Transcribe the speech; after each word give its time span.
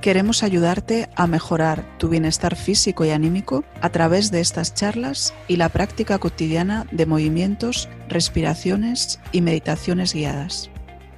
Queremos 0.00 0.42
ayudarte 0.42 1.10
a 1.14 1.26
mejorar 1.26 1.84
tu 1.98 2.08
bienestar 2.08 2.56
físico 2.56 3.04
y 3.04 3.10
anímico 3.10 3.64
a 3.82 3.90
través 3.90 4.30
de 4.30 4.40
estas 4.40 4.72
charlas 4.72 5.34
y 5.46 5.56
la 5.56 5.68
práctica 5.68 6.18
cotidiana 6.18 6.86
de 6.90 7.04
movimientos, 7.04 7.86
respiraciones 8.08 9.20
y 9.30 9.42
meditaciones 9.42 10.14
guiadas. 10.14 10.70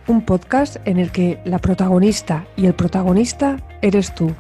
Un 0.09 0.25
podcast 0.25 0.79
en 0.85 0.99
el 0.99 1.13
que 1.13 1.41
la 1.45 1.61
protagonista 1.61 2.45
y 2.57 2.67
el 2.67 2.75
protagonista 2.75 3.59
eres 3.83 4.13
tú. 4.17 4.35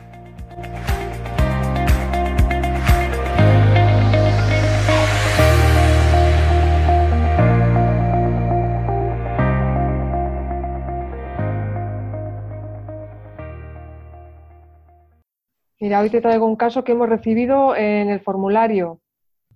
Mira, 15.93 16.01
hoy 16.01 16.09
te 16.09 16.23
traigo 16.23 16.47
un 16.47 16.57
caso 16.57 16.85
que 16.85 16.93
hemos 16.93 17.07
recibido 17.07 17.77
en 17.77 18.09
el 18.09 18.21
formulario. 18.21 19.03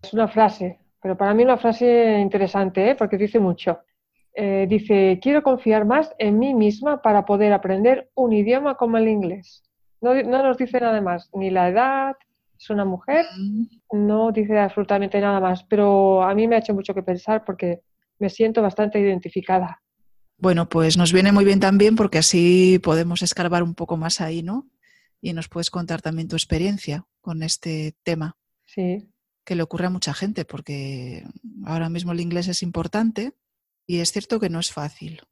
Es 0.03 0.13
una 0.13 0.29
frase, 0.29 0.79
pero 1.01 1.17
para 1.17 1.33
mí 1.33 1.43
una 1.43 1.57
frase 1.57 2.19
interesante, 2.21 2.91
¿eh? 2.91 2.95
porque 2.95 3.17
dice 3.17 3.39
mucho. 3.39 3.79
Eh, 4.35 4.67
dice, 4.69 5.19
quiero 5.23 5.43
confiar 5.43 5.87
más 5.87 6.15
en 6.19 6.39
mí 6.39 6.53
misma 6.53 7.01
para 7.01 7.25
poder 7.25 7.55
aprender 7.55 8.11
un 8.15 8.35
idioma 8.35 8.75
como 8.75 8.99
el 8.99 9.09
inglés. 9.09 9.65
No, 10.03 10.13
no 10.13 10.43
nos 10.43 10.59
dice 10.59 10.79
nada 10.79 11.01
más, 11.01 11.31
ni 11.33 11.49
la 11.49 11.71
edad, 11.71 12.17
es 12.59 12.69
una 12.69 12.85
mujer, 12.85 13.25
no 13.91 14.31
dice 14.31 14.59
absolutamente 14.59 15.19
nada 15.19 15.41
más, 15.41 15.65
pero 15.65 16.23
a 16.23 16.35
mí 16.35 16.47
me 16.47 16.57
ha 16.57 16.59
hecho 16.59 16.75
mucho 16.75 16.93
que 16.93 17.03
pensar 17.03 17.47
porque 17.47 17.81
me 18.19 18.29
siento 18.29 18.61
bastante 18.61 19.01
identificada. 19.01 19.81
Bueno, 20.37 20.69
pues 20.69 20.99
nos 20.99 21.15
viene 21.15 21.33
muy 21.33 21.47
bien 21.47 21.61
también 21.61 21.97
porque 21.97 22.19
así 22.19 22.79
podemos 22.83 23.23
escarbar 23.23 23.63
un 23.63 23.75
poco 23.75 23.97
más 23.97 24.21
ahí, 24.21 24.43
¿no? 24.43 24.67
Y 25.27 25.33
nos 25.33 25.49
puedes 25.49 25.71
contar 25.71 26.03
también 26.03 26.29
tu 26.29 26.37
experiencia 26.37 27.05
con 27.21 27.43
este 27.43 27.97
tema. 28.05 28.37
Sí. 28.65 29.09
Que 29.45 29.57
le 29.57 29.65
ocurre 29.65 29.87
a 29.87 29.91
mucha 29.91 30.15
gente, 30.15 30.45
porque 30.45 31.25
ahora 31.65 31.89
mismo 31.89 32.13
el 32.13 32.21
inglés 32.21 32.47
es 32.47 32.63
importante 32.63 33.33
y 33.89 33.99
es 33.99 34.13
cierto 34.13 34.39
que 34.39 34.51
no 34.51 34.61
es 34.61 34.73
fácil. 34.73 35.23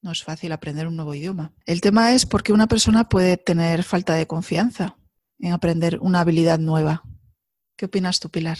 No 0.00 0.10
es 0.10 0.24
fácil 0.24 0.50
aprender 0.50 0.88
un 0.88 0.96
nuevo 0.96 1.14
idioma. 1.14 1.52
El 1.66 1.80
tema 1.80 2.12
es 2.12 2.26
por 2.26 2.42
qué 2.42 2.52
una 2.52 2.66
persona 2.66 3.08
puede 3.08 3.36
tener 3.36 3.84
falta 3.84 4.14
de 4.14 4.26
confianza 4.26 4.96
en 5.38 5.52
aprender 5.52 6.00
una 6.00 6.20
habilidad 6.22 6.58
nueva. 6.58 7.04
¿Qué 7.76 7.86
opinas 7.86 8.18
tú, 8.18 8.28
Pilar? 8.28 8.58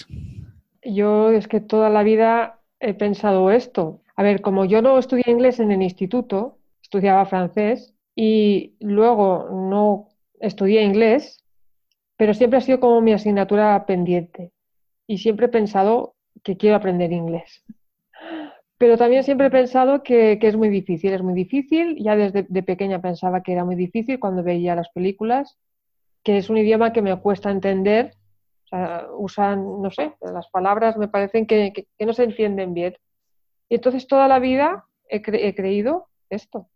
Yo 0.85 1.31
es 1.31 1.49
que 1.49 1.61
toda 1.61 1.91
la 1.91 2.05
vida 2.05 2.61
he 2.79 2.95
pensado 2.95 3.51
esto. 3.51 4.01
A 4.15 4.23
ver, 4.23 4.43
como 4.43 4.65
yo 4.65 4.81
no 4.81 4.97
estudié 4.97 5.25
inglés 5.27 5.59
en 5.59 5.73
el 5.73 5.83
instituto, 5.83 6.61
estudiaba 6.81 7.27
francés 7.27 7.95
y 8.15 8.77
luego 8.79 9.49
no 9.51 10.12
estudié 10.43 10.83
inglés, 10.83 11.43
pero 12.17 12.35
siempre 12.35 12.59
ha 12.59 12.61
sido 12.61 12.81
como 12.81 13.01
mi 13.01 13.12
asignatura 13.12 13.87
pendiente 13.87 14.53
y 15.07 15.19
siempre 15.19 15.47
he 15.47 15.49
pensado 15.49 16.15
que 16.43 16.57
quiero 16.57 16.77
aprender 16.77 17.12
inglés. 17.12 17.65
Pero 18.77 18.99
también 18.99 19.23
siempre 19.23 19.47
he 19.47 19.51
pensado 19.51 20.03
que, 20.03 20.39
es 20.41 20.56
muy 20.56 20.69
difícil, 20.69 21.12
es 21.12 21.22
muy 21.22 21.34
difícil. 21.34 21.97
Ya 22.03 22.16
desde 22.16 22.44
de 22.49 22.62
pequeña 22.65 23.00
pensaba 23.00 23.43
que 23.43 23.53
era 23.53 23.65
muy 23.65 23.77
difícil 23.77 24.19
cuando 24.19 24.43
veía 24.43 24.75
las 24.75 24.89
películas, 24.91 25.56
que 26.25 26.39
es 26.39 26.50
un 26.50 26.59
idioma 26.59 26.93
que 26.93 27.03
me 27.03 27.16
cuesta 27.21 27.50
entender. 27.50 28.16
Usan, 29.19 29.81
no 29.81 29.91
sé, 29.91 30.15
las 30.21 30.49
palabras 30.49 30.97
me 30.97 31.06
parecen 31.06 31.47
que, 31.47 31.87
no 32.00 32.12
se 32.12 32.25
entienden 32.25 32.75
bien. 32.75 32.97
Y 33.69 33.77
entonces 33.77 34.09
toda 34.09 34.27
la 34.27 34.41
vida 34.41 34.87
he 35.09 35.22
creído 35.55 36.09
esto, 36.28 36.69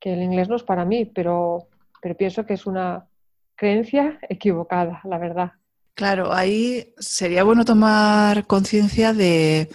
que 0.00 0.14
el 0.14 0.22
inglés 0.22 0.48
no 0.48 0.56
es 0.56 0.64
para 0.64 0.84
mí, 0.84 1.04
pero 1.04 1.68
pero 2.02 2.16
pienso 2.16 2.44
que 2.44 2.54
es 2.54 2.66
una 2.66 3.08
creencia 3.54 4.18
equivocada, 4.28 5.00
la 5.04 5.18
verdad. 5.18 5.52
Claro, 5.94 6.32
ahí 6.32 6.92
sería 6.98 7.44
bueno 7.44 7.64
tomar 7.64 8.46
conciencia 8.46 9.12
de 9.12 9.70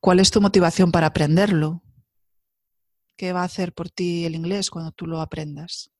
cuál 0.00 0.20
es 0.20 0.30
tu 0.30 0.40
motivación 0.40 0.92
para 0.92 1.08
aprenderlo. 1.08 1.82
¿Qué 3.16 3.32
va 3.32 3.40
a 3.42 3.44
hacer 3.44 3.72
por 3.72 3.90
ti 3.90 4.24
el 4.24 4.36
inglés 4.36 4.70
cuando 4.70 4.92
tú 4.92 5.06
lo 5.06 5.20
aprendas? 5.20 5.90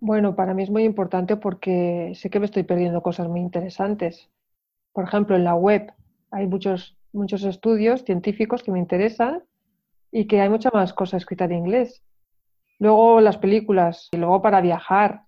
Bueno, 0.00 0.34
para 0.34 0.54
mí 0.54 0.64
es 0.64 0.70
muy 0.70 0.82
importante 0.82 1.36
porque 1.36 2.12
sé 2.16 2.28
que 2.28 2.40
me 2.40 2.46
estoy 2.46 2.64
perdiendo 2.64 3.02
cosas 3.02 3.28
muy 3.28 3.40
interesantes. 3.40 4.28
Por 4.92 5.04
ejemplo, 5.04 5.36
en 5.36 5.44
la 5.44 5.54
web 5.54 5.92
hay 6.32 6.48
muchos, 6.48 6.96
muchos 7.12 7.44
estudios 7.44 8.02
científicos 8.02 8.64
que 8.64 8.72
me 8.72 8.80
interesan 8.80 9.44
y 10.10 10.26
que 10.26 10.40
hay 10.40 10.48
mucha 10.48 10.70
más 10.72 10.92
cosas 10.92 11.22
escritas 11.22 11.48
en 11.50 11.58
inglés. 11.58 12.02
Luego 12.78 13.20
las 13.20 13.38
películas 13.38 14.08
y 14.12 14.16
luego 14.16 14.42
para 14.42 14.60
viajar. 14.60 15.22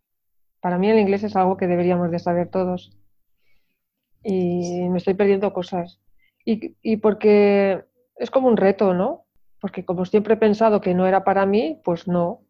Para 0.61 0.79
mí 0.79 0.91
el 0.91 0.99
inglés 0.99 1.25
es 1.25 1.37
algo 1.37 1.57
que 1.57 1.67
deberíamos 1.67 2.11
de 2.11 2.19
saber 2.19 2.49
todos. 2.49 2.97
Y 4.23 4.89
me 4.89 4.99
estoy 4.99 5.15
perdiendo 5.15 5.53
cosas. 5.53 6.01
Y, 6.47 6.97
porque 6.99 7.85
es 8.17 8.31
como 8.31 8.49
un 8.49 8.57
reto, 8.57 8.93
¿no? 8.93 9.25
Porque 9.61 9.85
como 9.85 10.05
siempre 10.05 10.35
he 10.35 10.39
pensado 10.39 10.81
que 10.81 10.95
no 10.95 11.07
era 11.07 11.25
para 11.25 11.47
mí, 11.47 11.81
pues 11.85 12.07
no. 12.07 12.43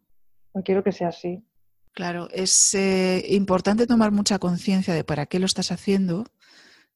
No 0.52 0.62
quiero 0.62 0.82
que 0.82 0.92
sea 0.92 1.08
así. 1.08 1.44
Claro, 1.92 2.28
es 2.32 2.74
eh, 2.74 3.24
importante 3.30 3.86
tomar 3.86 4.10
mucha 4.10 4.38
conciencia 4.38 4.94
de 4.94 5.04
para 5.04 5.26
qué 5.26 5.38
lo 5.38 5.46
estás 5.46 5.70
haciendo 5.70 6.24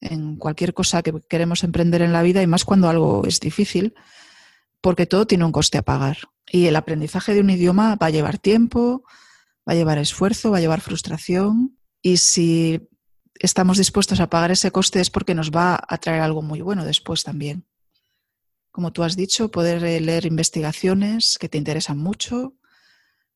en 0.01 0.35
cualquier 0.37 0.73
cosa 0.73 1.01
que 1.03 1.13
queremos 1.29 1.63
emprender 1.63 2.01
en 2.01 2.13
la 2.13 2.21
vida 2.21 2.41
y 2.41 2.47
más 2.47 2.65
cuando 2.65 2.89
algo 2.89 3.23
es 3.25 3.39
difícil, 3.39 3.93
porque 4.81 5.05
todo 5.05 5.25
tiene 5.27 5.45
un 5.45 5.51
coste 5.51 5.77
a 5.77 5.83
pagar. 5.83 6.17
Y 6.51 6.65
el 6.65 6.75
aprendizaje 6.75 7.33
de 7.33 7.41
un 7.41 7.49
idioma 7.49 7.95
va 7.95 8.07
a 8.07 8.11
llevar 8.11 8.39
tiempo, 8.39 9.03
va 9.67 9.73
a 9.73 9.75
llevar 9.75 9.99
esfuerzo, 9.99 10.51
va 10.51 10.57
a 10.57 10.61
llevar 10.61 10.81
frustración. 10.81 11.77
Y 12.01 12.17
si 12.17 12.89
estamos 13.35 13.77
dispuestos 13.77 14.19
a 14.19 14.29
pagar 14.29 14.51
ese 14.51 14.71
coste 14.71 14.99
es 14.99 15.09
porque 15.09 15.35
nos 15.35 15.51
va 15.51 15.79
a 15.87 15.97
traer 15.97 16.21
algo 16.21 16.41
muy 16.41 16.61
bueno 16.61 16.85
después 16.85 17.23
también. 17.23 17.65
Como 18.71 18.91
tú 18.91 19.03
has 19.03 19.15
dicho, 19.15 19.51
poder 19.51 19.81
leer 19.81 20.25
investigaciones 20.25 21.37
que 21.37 21.49
te 21.49 21.57
interesan 21.57 21.97
mucho, 21.97 22.55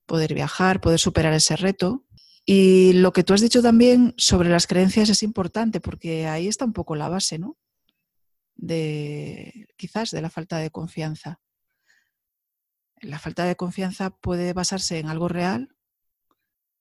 poder 0.06 0.34
viajar, 0.34 0.82
poder 0.82 1.00
superar 1.00 1.34
ese 1.34 1.56
reto. 1.56 2.06
Y 2.46 2.94
lo 2.94 3.14
que 3.14 3.24
tú 3.24 3.34
has 3.34 3.42
dicho 3.42 3.62
también 3.62 4.14
sobre 4.18 4.50
las 4.50 4.68
creencias 4.68 5.10
es 5.10 5.24
importante 5.24 5.80
porque 5.80 6.28
ahí 6.28 6.48
está 6.48 6.66
un 6.66 6.74
poco 6.74 6.96
la 6.96 7.10
base, 7.10 7.40
¿no? 7.40 7.58
De 8.56 9.68
quizás 9.78 10.12
de 10.12 10.22
la 10.22 10.30
falta 10.30 10.58
de 10.58 10.70
confianza 10.70 11.43
la 13.04 13.20
falta 13.20 13.46
de 13.46 13.56
confianza 13.56 14.10
puede 14.10 14.54
basarse 14.54 15.00
en 15.00 15.08
algo 15.08 15.28
real, 15.28 15.76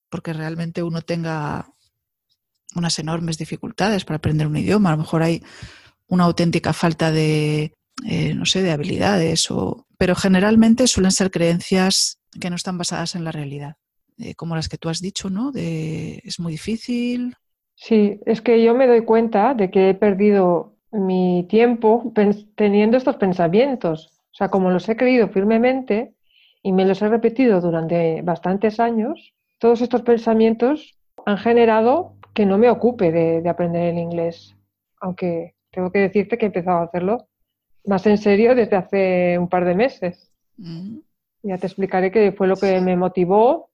porque 0.09 0.33
realmente 0.33 0.83
uno 0.83 1.03
tenga 1.03 1.69
unas 2.75 2.99
enormes 2.99 3.39
dificultades 3.39 4.05
para 4.05 4.17
aprender 4.17 4.47
un 4.47 4.57
idioma. 4.57 4.91
A 4.91 4.93
lo 4.93 4.99
mejor 4.99 5.23
hay 5.23 5.43
una 6.09 6.25
auténtica 6.25 6.73
falta 6.73 7.11
de, 7.11 7.75
eh, 8.07 8.35
no 8.35 8.47
sé, 8.47 8.63
de 8.63 8.73
habilidades, 8.73 9.51
o... 9.51 9.87
pero 9.99 10.15
generalmente 10.15 10.87
suelen 10.87 11.13
ser 11.13 11.31
creencias 11.31 12.19
que 12.41 12.51
no 12.51 12.57
están 12.57 12.79
basadas 12.79 13.15
en 13.15 13.25
la 13.25 13.33
realidad, 13.33 13.77
eh, 14.19 14.35
como 14.35 14.57
las 14.57 14.69
que 14.69 14.79
tú 14.79 14.89
has 14.89 15.01
dicho, 15.01 15.31
¿no? 15.31 15.53
De 15.53 16.21
es 16.25 16.41
muy 16.41 16.53
difícil. 16.53 17.35
Sí, 17.75 18.21
es 18.27 18.41
que 18.41 18.63
yo 18.63 18.75
me 18.75 18.87
doy 18.87 19.05
cuenta 19.05 19.55
de 19.55 19.71
que 19.71 19.91
he 19.91 19.95
perdido 19.95 20.77
mi 20.93 21.47
tiempo 21.49 22.13
teniendo 22.55 22.97
estos 22.97 23.17
pensamientos. 23.17 24.22
O 24.33 24.35
sea, 24.35 24.49
como 24.49 24.71
los 24.71 24.89
he 24.89 24.97
creído 24.97 25.29
firmemente 25.29 26.15
y 26.63 26.73
me 26.73 26.87
los 26.87 27.03
he 27.03 27.09
repetido 27.09 27.61
durante 27.61 28.23
bastantes 28.23 28.81
años, 28.81 29.35
todos 29.59 29.83
estos 29.83 30.03
pensamientos 30.03 30.99
han 31.27 31.37
generado 31.37 32.15
que 32.35 32.47
no 32.47 32.57
me 32.57 32.71
ocupe 32.71 33.13
de, 33.13 33.47
aprender 33.49 33.93
el 33.93 33.99
inglés. 33.99 34.57
Aunque 35.01 35.55
tengo 35.71 35.93
que 35.93 35.99
decirte 35.99 36.39
que 36.39 36.47
he 36.47 36.49
empezado 36.49 36.79
a 36.79 36.85
hacerlo 36.85 37.29
más 37.85 38.07
en 38.07 38.17
serio 38.17 38.55
desde 38.55 38.77
hace 38.77 39.39
un 39.39 39.49
par 39.49 39.65
de 39.65 39.75
meses. 39.75 40.33
Mm. 40.57 40.99
Ya 41.43 41.59
te 41.59 41.67
explicaré 41.67 42.11
qué 42.11 42.33
fue 42.33 42.47
lo 42.47 42.57
que 42.57 42.81
me 42.81 42.97
motivó 42.97 43.71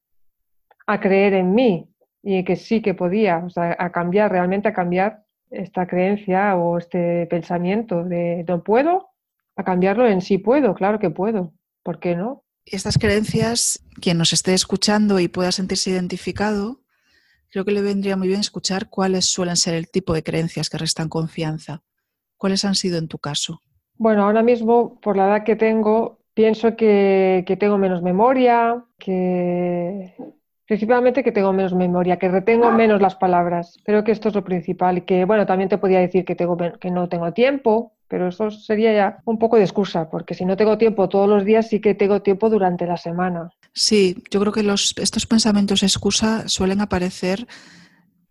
a 0.87 0.99
creer 1.01 1.35
en 1.35 1.55
mí 1.55 1.89
y 2.23 2.43
que 2.43 2.57
sí 2.57 2.81
que 2.81 2.95
podía, 2.95 3.45
o 3.45 3.51
sea, 3.51 3.77
a 3.79 3.93
cambiar, 3.93 4.33
realmente 4.33 4.69
a 4.69 4.73
cambiar 4.73 5.23
esta 5.51 5.87
creencia 5.87 6.57
o 6.57 6.79
este 6.79 7.27
pensamiento 7.27 8.05
de 8.05 8.45
no 8.49 8.63
puedo 8.63 9.11
a 9.59 9.65
cambiarlo 9.65 10.07
en 10.07 10.23
sí 10.23 10.39
puedo, 10.39 10.75
claro 10.75 10.99
que 11.01 11.11
puedo. 11.11 11.53
¿Por 11.83 11.99
qué 11.99 12.15
no? 12.15 12.45
Estas 12.65 12.97
creencias, 12.97 13.83
quien 14.01 14.17
nos 14.17 14.33
esté 14.33 14.55
escuchando 14.55 15.19
y 15.19 15.27
pueda 15.27 15.51
sentirse 15.51 15.91
identificado, 15.91 16.81
creo 17.51 17.65
que 17.65 17.73
le 17.73 17.83
vendría 17.83 18.17
muy 18.17 18.29
bien 18.29 18.41
escuchar 18.41 18.89
cuáles 18.89 19.27
suelen 19.27 19.57
ser 19.57 19.75
el 19.75 19.91
tipo 19.91 20.15
de 20.15 20.23
creencias 20.23 20.71
que 20.71 20.79
restan 20.79 21.09
confianza. 21.09 21.83
¿Cuáles 22.37 22.65
han 22.65 22.77
sido 22.77 22.99
en 22.99 23.09
tu 23.09 23.19
caso? 23.19 23.61
Bueno, 23.97 24.23
ahora 24.23 24.45
mismo, 24.45 25.01
por 25.01 25.17
la 25.17 25.27
edad 25.27 25.45
que 25.45 25.57
tengo, 25.57 26.21
pienso 26.35 26.77
que, 26.77 27.43
que 27.45 27.57
tengo 27.57 27.79
menos 27.79 28.01
memoria, 28.01 28.85
que 28.97 30.15
principalmente 30.67 31.25
que 31.25 31.33
tengo 31.33 31.53
menos 31.53 31.75
memoria, 31.75 32.19
que 32.19 32.29
retengo 32.29 32.71
menos 32.71 33.03
las 33.03 33.17
palabras. 33.17 33.77
Creo 33.85 34.05
que 34.05 34.13
esto 34.13 34.29
es 34.29 34.37
lo 34.37 34.45
principal 34.45 34.99
y 34.99 35.01
que, 35.01 35.25
bueno, 35.25 35.47
también 35.47 35.69
te 35.69 35.79
podría 35.79 35.99
decir 35.99 36.25
que, 36.25 36.37
tengo, 36.37 36.57
que 36.79 36.91
no 36.93 37.09
tengo 37.09 37.33
tiempo, 37.33 37.98
pero 38.09 38.29
eso 38.29 38.51
sería 38.51 38.93
ya 38.93 39.19
un 39.25 39.39
poco 39.39 39.57
de 39.57 39.65
excusa, 39.65 40.09
porque 40.11 40.35
si 40.35 40.45
no 40.45 40.57
tengo 40.57 40.79
tiempo 40.79 41.09
todos 41.09 41.29
los 41.29 41.45
días, 41.45 41.69
sí 41.69 41.81
que 41.81 41.95
tengo 41.95 42.23
tiempo 42.23 42.51
durante 42.51 42.87
la 42.87 42.97
semana. 42.97 43.51
Sí, 43.75 44.23
yo 44.31 44.41
creo 44.41 44.53
que 44.53 44.63
los, 44.63 44.95
estos 44.97 45.27
pensamientos 45.27 45.83
excusa 45.83 46.49
suelen 46.49 46.81
aparecer 46.81 47.47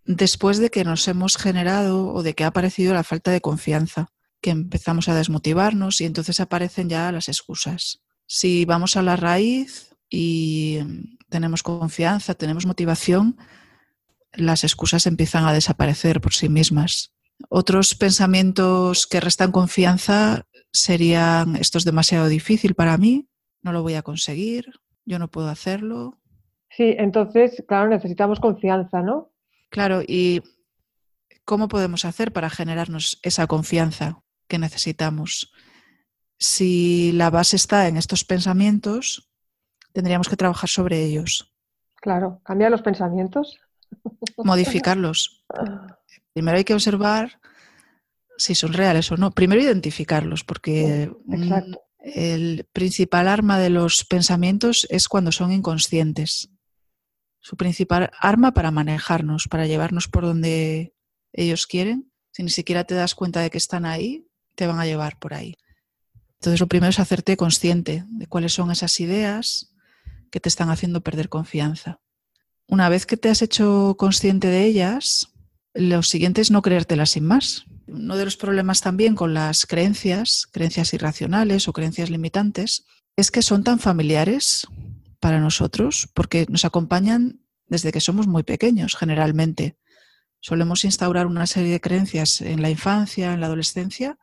después 0.05 0.57
de 0.57 0.69
que 0.69 0.83
nos 0.83 1.07
hemos 1.07 1.37
generado 1.37 2.07
o 2.13 2.23
de 2.23 2.33
que 2.33 2.43
ha 2.43 2.47
aparecido 2.47 2.93
la 2.93 3.03
falta 3.03 3.31
de 3.31 3.41
confianza, 3.41 4.07
que 4.41 4.49
empezamos 4.49 5.09
a 5.09 5.15
desmotivarnos 5.15 6.01
y 6.01 6.05
entonces 6.05 6.39
aparecen 6.39 6.89
ya 6.89 7.11
las 7.11 7.27
excusas. 7.27 8.01
Si 8.25 8.65
vamos 8.65 8.95
a 8.97 9.03
la 9.03 9.15
raíz 9.15 9.95
y 10.09 10.79
tenemos 11.29 11.63
confianza, 11.63 12.33
tenemos 12.33 12.65
motivación, 12.65 13.37
las 14.33 14.63
excusas 14.63 15.05
empiezan 15.05 15.45
a 15.45 15.53
desaparecer 15.53 16.21
por 16.21 16.33
sí 16.33 16.49
mismas. 16.49 17.13
Otros 17.49 17.95
pensamientos 17.95 19.07
que 19.07 19.19
restan 19.19 19.51
confianza 19.51 20.45
serían 20.71 21.55
esto 21.55 21.77
es 21.77 21.85
demasiado 21.85 22.27
difícil 22.27 22.75
para 22.75 22.97
mí, 22.97 23.29
no 23.61 23.71
lo 23.71 23.83
voy 23.83 23.95
a 23.95 24.01
conseguir, 24.01 24.71
yo 25.05 25.19
no 25.19 25.29
puedo 25.29 25.49
hacerlo. 25.49 26.19
Sí, 26.69 26.95
entonces, 26.97 27.63
claro, 27.67 27.89
necesitamos 27.89 28.39
confianza, 28.39 29.01
¿no? 29.01 29.31
Claro, 29.69 30.01
y 30.01 30.43
¿cómo 31.45 31.67
podemos 31.67 32.05
hacer 32.05 32.33
para 32.33 32.49
generarnos 32.49 33.19
esa 33.23 33.47
confianza 33.47 34.21
que 34.47 34.59
necesitamos? 34.59 35.51
Si 36.39 37.11
la 37.13 37.29
base 37.29 37.55
está 37.55 37.87
en 37.87 37.97
estos 37.97 38.23
pensamientos, 38.23 39.31
tendríamos 39.93 40.29
que 40.29 40.37
trabajar 40.37 40.69
sobre 40.69 41.03
ellos. 41.03 41.53
Claro, 41.95 42.41
cambiar 42.43 42.71
los 42.71 42.81
pensamientos. 42.81 43.57
Modificarlos. 44.37 45.45
Primero 46.37 46.59
hay 46.59 46.63
que 46.63 46.75
observar 46.75 47.41
si 48.37 48.53
son 48.53 48.71
reales 48.71 49.11
o 49.11 49.17
no. 49.17 49.31
Primero 49.31 49.59
identificarlos, 49.59 50.43
porque 50.43 51.11
el 51.99 52.67
principal 52.71 53.27
arma 53.27 53.57
de 53.57 53.71
los 53.71 54.05
pensamientos 54.05 54.85
es 54.91 55.07
cuando 55.07 55.31
son 55.31 55.51
inconscientes. 55.51 56.51
Su 57.39 57.57
principal 57.57 58.11
arma 58.19 58.53
para 58.53 58.69
manejarnos, 58.69 59.47
para 59.47 59.65
llevarnos 59.65 60.07
por 60.09 60.25
donde 60.25 60.93
ellos 61.33 61.65
quieren. 61.65 62.11
Si 62.31 62.43
ni 62.43 62.51
siquiera 62.51 62.83
te 62.83 62.93
das 62.93 63.15
cuenta 63.15 63.41
de 63.41 63.49
que 63.49 63.57
están 63.57 63.87
ahí, 63.87 64.27
te 64.53 64.67
van 64.67 64.79
a 64.79 64.85
llevar 64.85 65.17
por 65.17 65.33
ahí. 65.33 65.55
Entonces 66.33 66.59
lo 66.59 66.67
primero 66.67 66.91
es 66.91 66.99
hacerte 66.99 67.35
consciente 67.35 68.05
de 68.09 68.27
cuáles 68.27 68.53
son 68.53 68.69
esas 68.69 68.99
ideas 68.99 69.73
que 70.29 70.39
te 70.39 70.49
están 70.49 70.69
haciendo 70.69 71.01
perder 71.01 71.29
confianza. 71.29 71.99
Una 72.67 72.89
vez 72.89 73.07
que 73.07 73.17
te 73.17 73.29
has 73.29 73.41
hecho 73.41 73.95
consciente 73.97 74.49
de 74.49 74.65
ellas, 74.65 75.33
lo 75.77 76.03
siguiente 76.03 76.41
es 76.41 76.51
no 76.51 76.61
creértelas 76.61 77.11
sin 77.11 77.25
más. 77.25 77.65
Uno 77.87 78.17
de 78.17 78.25
los 78.25 78.35
problemas 78.35 78.81
también 78.81 79.15
con 79.15 79.33
las 79.33 79.65
creencias, 79.65 80.47
creencias 80.51 80.93
irracionales 80.93 81.67
o 81.67 81.73
creencias 81.73 82.09
limitantes, 82.09 82.85
es 83.15 83.31
que 83.31 83.41
son 83.41 83.63
tan 83.63 83.79
familiares 83.79 84.67
para 85.19 85.39
nosotros 85.39 86.09
porque 86.13 86.45
nos 86.49 86.65
acompañan 86.65 87.39
desde 87.67 87.91
que 87.91 88.01
somos 88.01 88.27
muy 88.27 88.43
pequeños 88.43 88.95
generalmente. 88.95 89.77
Solemos 90.39 90.83
instaurar 90.83 91.27
una 91.27 91.47
serie 91.47 91.71
de 91.71 91.81
creencias 91.81 92.41
en 92.41 92.61
la 92.61 92.69
infancia, 92.69 93.33
en 93.33 93.41
la 93.41 93.47
adolescencia 93.47 94.17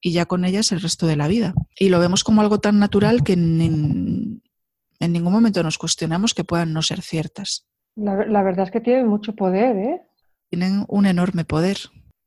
y 0.00 0.12
ya 0.12 0.26
con 0.26 0.44
ellas 0.44 0.72
el 0.72 0.80
resto 0.80 1.06
de 1.06 1.16
la 1.16 1.28
vida. 1.28 1.54
Y 1.78 1.88
lo 1.88 2.00
vemos 2.00 2.24
como 2.24 2.40
algo 2.40 2.60
tan 2.60 2.78
natural 2.78 3.22
que 3.22 3.34
en, 3.34 4.42
ningún 5.00 5.32
momento 5.32 5.62
nos 5.62 5.78
cuestionamos 5.78 6.34
que 6.34 6.44
puedan 6.44 6.72
no 6.72 6.82
ser 6.82 7.02
ciertas. 7.02 7.66
La, 7.94 8.26
la 8.26 8.42
verdad 8.42 8.66
es 8.66 8.70
que 8.70 8.80
tienen 8.80 9.06
mucho 9.06 9.34
poder, 9.34 9.76
¿eh? 9.76 10.02
Tienen 10.52 10.84
un 10.88 11.06
enorme 11.06 11.46
poder. 11.46 11.78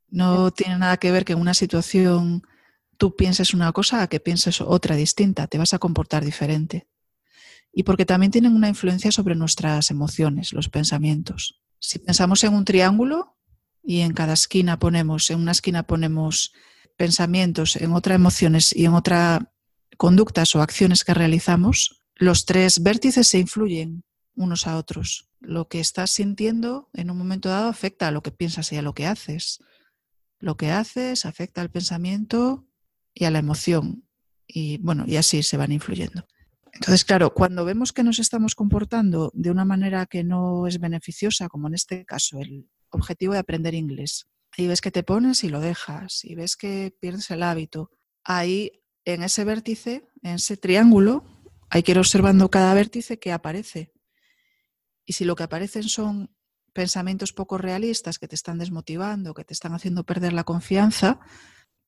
No 0.09 0.49
tiene 0.49 0.79
nada 0.79 0.97
que 0.97 1.11
ver 1.11 1.25
que 1.25 1.33
en 1.33 1.39
una 1.39 1.53
situación 1.53 2.41
tú 2.97 3.15
pienses 3.15 3.53
una 3.53 3.71
cosa 3.71 4.01
a 4.01 4.07
que 4.07 4.19
pienses 4.19 4.61
otra 4.61 4.95
distinta, 4.95 5.45
te 5.45 5.59
vas 5.59 5.75
a 5.75 5.77
comportar 5.77 6.25
diferente. 6.25 6.87
Y 7.71 7.83
porque 7.83 8.03
también 8.03 8.31
tienen 8.31 8.55
una 8.55 8.67
influencia 8.67 9.11
sobre 9.11 9.35
nuestras 9.35 9.91
emociones, 9.91 10.53
los 10.53 10.69
pensamientos. 10.69 11.61
Si 11.77 11.99
pensamos 11.99 12.43
en 12.43 12.55
un 12.55 12.65
triángulo 12.65 13.37
y 13.83 13.99
en 13.99 14.13
cada 14.13 14.33
esquina 14.33 14.79
ponemos, 14.79 15.29
en 15.29 15.39
una 15.39 15.51
esquina 15.51 15.83
ponemos 15.83 16.51
pensamientos, 16.97 17.75
en 17.75 17.93
otra 17.93 18.15
emociones 18.15 18.75
y 18.75 18.85
en 18.85 18.95
otra 18.95 19.53
conductas 19.97 20.55
o 20.55 20.63
acciones 20.63 21.03
que 21.03 21.13
realizamos, 21.13 22.01
los 22.15 22.45
tres 22.45 22.81
vértices 22.81 23.27
se 23.27 23.37
influyen 23.37 24.03
unos 24.33 24.65
a 24.65 24.77
otros. 24.77 25.29
Lo 25.45 25.67
que 25.67 25.79
estás 25.79 26.11
sintiendo 26.11 26.89
en 26.93 27.11
un 27.11 27.17
momento 27.17 27.49
dado 27.49 27.67
afecta 27.67 28.07
a 28.07 28.11
lo 28.11 28.21
que 28.21 28.31
piensas 28.31 28.71
y 28.71 28.77
a 28.77 28.81
lo 28.81 28.93
que 28.93 29.05
haces. 29.05 29.59
Lo 30.39 30.57
que 30.57 30.71
haces 30.71 31.25
afecta 31.25 31.61
al 31.61 31.71
pensamiento 31.71 32.67
y 33.13 33.25
a 33.25 33.31
la 33.31 33.39
emoción. 33.39 34.07
Y 34.47 34.77
bueno, 34.79 35.05
y 35.07 35.15
así 35.17 35.43
se 35.43 35.57
van 35.57 35.71
influyendo. 35.71 36.27
Entonces, 36.73 37.05
claro, 37.05 37.33
cuando 37.33 37.63
vemos 37.63 37.93
que 37.93 38.03
nos 38.03 38.19
estamos 38.19 38.53
comportando 38.53 39.31
de 39.33 39.49
una 39.49 39.63
manera 39.63 40.05
que 40.05 40.23
no 40.23 40.67
es 40.67 40.79
beneficiosa, 40.79 41.47
como 41.47 41.67
en 41.67 41.73
este 41.73 42.05
caso 42.05 42.39
el 42.39 42.69
objetivo 42.89 43.33
de 43.33 43.39
aprender 43.39 43.73
inglés, 43.73 44.27
y 44.57 44.67
ves 44.67 44.81
que 44.81 44.91
te 44.91 45.03
pones 45.03 45.43
y 45.43 45.49
lo 45.49 45.61
dejas, 45.61 46.25
y 46.25 46.35
ves 46.35 46.57
que 46.57 46.93
pierdes 46.99 47.31
el 47.31 47.43
hábito, 47.43 47.91
ahí 48.23 48.83
en 49.05 49.23
ese 49.23 49.45
vértice, 49.45 50.07
en 50.21 50.35
ese 50.35 50.57
triángulo, 50.57 51.23
hay 51.69 51.83
que 51.83 51.93
ir 51.93 51.99
observando 51.99 52.49
cada 52.49 52.73
vértice 52.73 53.19
que 53.19 53.31
aparece. 53.31 53.93
Y 55.05 55.13
si 55.13 55.25
lo 55.25 55.35
que 55.35 55.43
aparecen 55.43 55.83
son 55.83 56.29
pensamientos 56.73 57.31
poco 57.31 57.57
realistas 57.57 58.19
que 58.19 58.27
te 58.27 58.35
están 58.35 58.57
desmotivando, 58.57 59.33
que 59.33 59.45
te 59.45 59.53
están 59.53 59.73
haciendo 59.73 60.03
perder 60.03 60.33
la 60.33 60.43
confianza, 60.43 61.19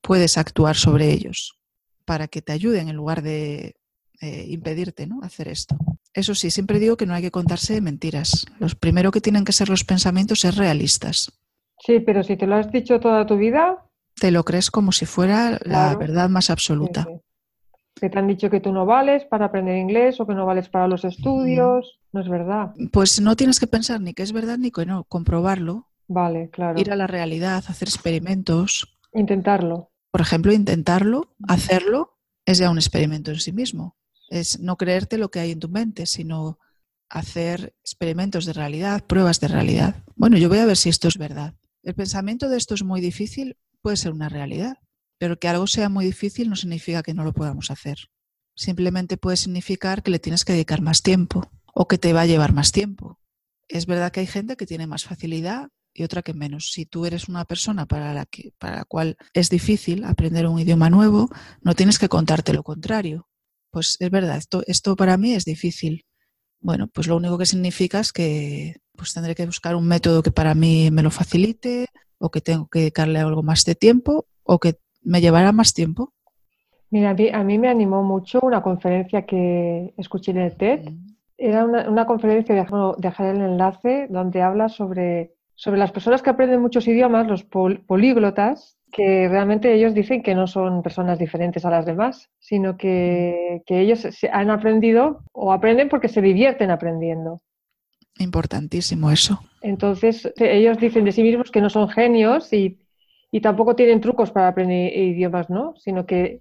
puedes 0.00 0.38
actuar 0.38 0.76
sobre 0.76 1.12
ellos 1.12 1.58
para 2.04 2.28
que 2.28 2.40
te 2.40 2.52
ayuden 2.52 2.88
en 2.88 2.96
lugar 2.96 3.22
de 3.22 3.76
eh, 4.20 4.46
impedirte 4.48 5.06
¿no? 5.06 5.20
hacer 5.22 5.48
esto. 5.48 5.76
Eso 6.14 6.34
sí, 6.34 6.50
siempre 6.50 6.78
digo 6.78 6.96
que 6.96 7.04
no 7.04 7.14
hay 7.14 7.22
que 7.22 7.30
contarse 7.30 7.80
mentiras. 7.80 8.46
Lo 8.58 8.68
primero 8.68 9.10
que 9.10 9.20
tienen 9.20 9.44
que 9.44 9.52
ser 9.52 9.68
los 9.68 9.84
pensamientos 9.84 10.44
es 10.44 10.56
realistas. 10.56 11.30
Sí, 11.78 12.00
pero 12.00 12.24
si 12.24 12.36
te 12.36 12.46
lo 12.46 12.56
has 12.56 12.72
dicho 12.72 12.98
toda 12.98 13.26
tu 13.26 13.36
vida. 13.36 13.84
Te 14.14 14.30
lo 14.30 14.42
crees 14.44 14.70
como 14.70 14.90
si 14.90 15.06
fuera 15.06 15.60
la 15.64 15.94
verdad 15.96 16.28
más 16.28 16.50
absoluta 16.50 17.06
que 17.98 18.10
te 18.10 18.18
han 18.18 18.26
dicho 18.26 18.50
que 18.50 18.60
tú 18.60 18.72
no 18.72 18.86
vales 18.86 19.24
para 19.24 19.46
aprender 19.46 19.76
inglés 19.76 20.20
o 20.20 20.26
que 20.26 20.34
no 20.34 20.46
vales 20.46 20.68
para 20.68 20.88
los 20.88 21.04
estudios. 21.04 21.98
No 22.12 22.20
es 22.20 22.28
verdad. 22.28 22.74
Pues 22.92 23.20
no 23.20 23.36
tienes 23.36 23.60
que 23.60 23.66
pensar 23.66 24.00
ni 24.00 24.14
que 24.14 24.22
es 24.22 24.32
verdad 24.32 24.58
ni 24.58 24.70
que 24.70 24.86
no, 24.86 25.04
comprobarlo. 25.04 25.88
Vale, 26.06 26.48
claro. 26.50 26.80
Ir 26.80 26.90
a 26.90 26.96
la 26.96 27.06
realidad, 27.06 27.62
hacer 27.68 27.88
experimentos. 27.88 28.98
Intentarlo. 29.12 29.90
Por 30.10 30.22
ejemplo, 30.22 30.52
intentarlo, 30.52 31.34
hacerlo, 31.46 32.18
es 32.46 32.58
ya 32.58 32.70
un 32.70 32.78
experimento 32.78 33.30
en 33.30 33.40
sí 33.40 33.52
mismo. 33.52 33.96
Es 34.30 34.58
no 34.58 34.76
creerte 34.76 35.18
lo 35.18 35.30
que 35.30 35.40
hay 35.40 35.50
en 35.50 35.60
tu 35.60 35.68
mente, 35.68 36.06
sino 36.06 36.58
hacer 37.10 37.74
experimentos 37.82 38.46
de 38.46 38.52
realidad, 38.52 39.04
pruebas 39.04 39.40
de 39.40 39.48
realidad. 39.48 39.96
Bueno, 40.16 40.36
yo 40.38 40.48
voy 40.48 40.58
a 40.58 40.66
ver 40.66 40.76
si 40.76 40.88
esto 40.88 41.08
es 41.08 41.18
verdad. 41.18 41.54
El 41.82 41.94
pensamiento 41.94 42.48
de 42.48 42.56
esto 42.56 42.74
es 42.74 42.82
muy 42.82 43.00
difícil, 43.00 43.56
puede 43.82 43.96
ser 43.96 44.12
una 44.12 44.28
realidad. 44.28 44.78
Pero 45.18 45.38
que 45.38 45.48
algo 45.48 45.66
sea 45.66 45.88
muy 45.88 46.04
difícil 46.04 46.48
no 46.48 46.56
significa 46.56 47.02
que 47.02 47.14
no 47.14 47.24
lo 47.24 47.32
podamos 47.32 47.70
hacer. 47.70 47.98
Simplemente 48.54 49.16
puede 49.16 49.36
significar 49.36 50.02
que 50.02 50.10
le 50.10 50.18
tienes 50.18 50.44
que 50.44 50.52
dedicar 50.52 50.80
más 50.80 51.02
tiempo 51.02 51.50
o 51.74 51.86
que 51.86 51.98
te 51.98 52.12
va 52.12 52.22
a 52.22 52.26
llevar 52.26 52.52
más 52.52 52.72
tiempo. 52.72 53.20
Es 53.68 53.86
verdad 53.86 54.10
que 54.10 54.20
hay 54.20 54.26
gente 54.26 54.56
que 54.56 54.66
tiene 54.66 54.86
más 54.86 55.04
facilidad 55.04 55.68
y 55.94 56.04
otra 56.04 56.22
que 56.22 56.34
menos. 56.34 56.70
Si 56.72 56.86
tú 56.86 57.06
eres 57.06 57.28
una 57.28 57.44
persona 57.44 57.86
para 57.86 58.14
la, 58.14 58.26
que, 58.26 58.52
para 58.58 58.76
la 58.76 58.84
cual 58.84 59.16
es 59.32 59.50
difícil 59.50 60.04
aprender 60.04 60.46
un 60.46 60.58
idioma 60.58 60.90
nuevo, 60.90 61.28
no 61.60 61.74
tienes 61.74 61.98
que 61.98 62.08
contarte 62.08 62.52
lo 62.52 62.62
contrario. 62.62 63.28
Pues 63.70 63.96
es 64.00 64.10
verdad, 64.10 64.38
esto, 64.38 64.62
esto 64.66 64.96
para 64.96 65.16
mí 65.16 65.34
es 65.34 65.44
difícil. 65.44 66.06
Bueno, 66.60 66.88
pues 66.88 67.06
lo 67.06 67.16
único 67.16 67.38
que 67.38 67.46
significa 67.46 68.00
es 68.00 68.12
que 68.12 68.76
pues 68.96 69.12
tendré 69.12 69.34
que 69.34 69.46
buscar 69.46 69.76
un 69.76 69.86
método 69.86 70.22
que 70.22 70.32
para 70.32 70.54
mí 70.54 70.90
me 70.90 71.02
lo 71.02 71.10
facilite 71.10 71.86
o 72.18 72.30
que 72.30 72.40
tengo 72.40 72.68
que 72.68 72.80
dedicarle 72.80 73.20
algo 73.20 73.42
más 73.42 73.64
de 73.64 73.74
tiempo 73.74 74.26
o 74.42 74.58
que 74.58 74.80
me 75.02 75.20
llevará 75.20 75.52
más 75.52 75.74
tiempo. 75.74 76.12
Mira, 76.90 77.10
a 77.10 77.44
mí, 77.44 77.58
me 77.58 77.68
animó 77.68 78.02
mucho 78.02 78.40
una 78.42 78.62
conferencia 78.62 79.26
que 79.26 79.92
escuché 79.98 80.30
en 80.30 80.38
el 80.38 80.56
TED. 80.56 80.88
Era 81.36 81.64
una, 81.64 82.06
conferencia, 82.06 82.54
dejar 82.54 83.26
el 83.26 83.42
enlace, 83.42 84.06
donde 84.08 84.42
habla 84.42 84.68
sobre, 84.68 85.34
sobre 85.54 85.78
las 85.78 85.92
personas 85.92 86.22
que 86.22 86.30
aprenden 86.30 86.62
muchos 86.62 86.88
idiomas, 86.88 87.26
los 87.26 87.44
políglotas, 87.44 88.78
que 88.90 89.28
realmente 89.28 89.74
ellos 89.74 89.92
dicen 89.92 90.22
que 90.22 90.34
no 90.34 90.46
son 90.46 90.82
personas 90.82 91.18
diferentes 91.18 91.64
a 91.66 91.70
las 91.70 91.84
demás, 91.84 92.30
sino 92.38 92.78
que, 92.78 93.62
que 93.66 93.80
ellos 93.80 94.08
han 94.32 94.50
aprendido 94.50 95.22
o 95.32 95.52
aprenden 95.52 95.90
porque 95.90 96.08
se 96.08 96.22
divierten 96.22 96.70
aprendiendo. 96.70 97.42
Importantísimo 98.18 99.10
eso. 99.10 99.40
Entonces, 99.60 100.32
ellos 100.38 100.78
dicen 100.78 101.04
de 101.04 101.12
sí 101.12 101.22
mismos 101.22 101.50
que 101.50 101.60
no 101.60 101.68
son 101.70 101.88
genios 101.88 102.52
y, 102.52 102.78
y 103.30 103.40
tampoco 103.40 103.76
tienen 103.76 104.00
trucos 104.00 104.30
para 104.30 104.48
aprender 104.48 104.96
idiomas, 104.96 105.50
¿no? 105.50 105.74
Sino 105.76 106.06
que, 106.06 106.40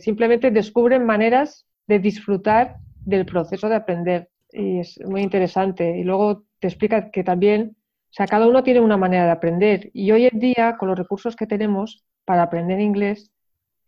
simplemente 0.00 0.50
descubren 0.50 1.04
maneras 1.04 1.66
de 1.86 1.98
disfrutar 1.98 2.76
del 3.04 3.26
proceso 3.26 3.68
de 3.68 3.76
aprender. 3.76 4.28
Y 4.52 4.80
es 4.80 5.00
muy 5.04 5.22
interesante. 5.22 5.98
Y 5.98 6.04
luego 6.04 6.44
te 6.60 6.68
explica 6.68 7.10
que 7.10 7.24
también, 7.24 7.76
o 7.76 8.12
sea, 8.12 8.26
cada 8.26 8.46
uno 8.46 8.62
tiene 8.62 8.80
una 8.80 8.96
manera 8.96 9.24
de 9.24 9.32
aprender. 9.32 9.90
Y 9.92 10.12
hoy 10.12 10.26
en 10.26 10.38
día, 10.38 10.76
con 10.78 10.88
los 10.88 10.98
recursos 10.98 11.34
que 11.34 11.46
tenemos 11.46 12.04
para 12.24 12.42
aprender 12.42 12.80
inglés, 12.80 13.32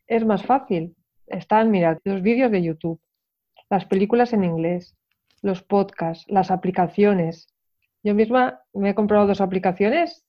es 0.09 0.25
más 0.25 0.43
fácil. 0.45 0.97
Están, 1.29 1.71
mira, 1.71 2.01
los 2.03 2.23
vídeos 2.23 2.51
de 2.51 2.63
YouTube, 2.63 3.01
las 3.71 3.85
películas 3.85 4.33
en 4.33 4.45
inglés, 4.45 4.97
los 5.43 5.63
podcasts, 5.63 6.25
las 6.29 6.51
aplicaciones. 6.51 7.47
Yo 8.03 8.15
misma 8.15 8.61
me 8.75 8.91
he 8.91 8.95
comprado 8.95 9.29
dos 9.29 9.41
aplicaciones 9.41 10.25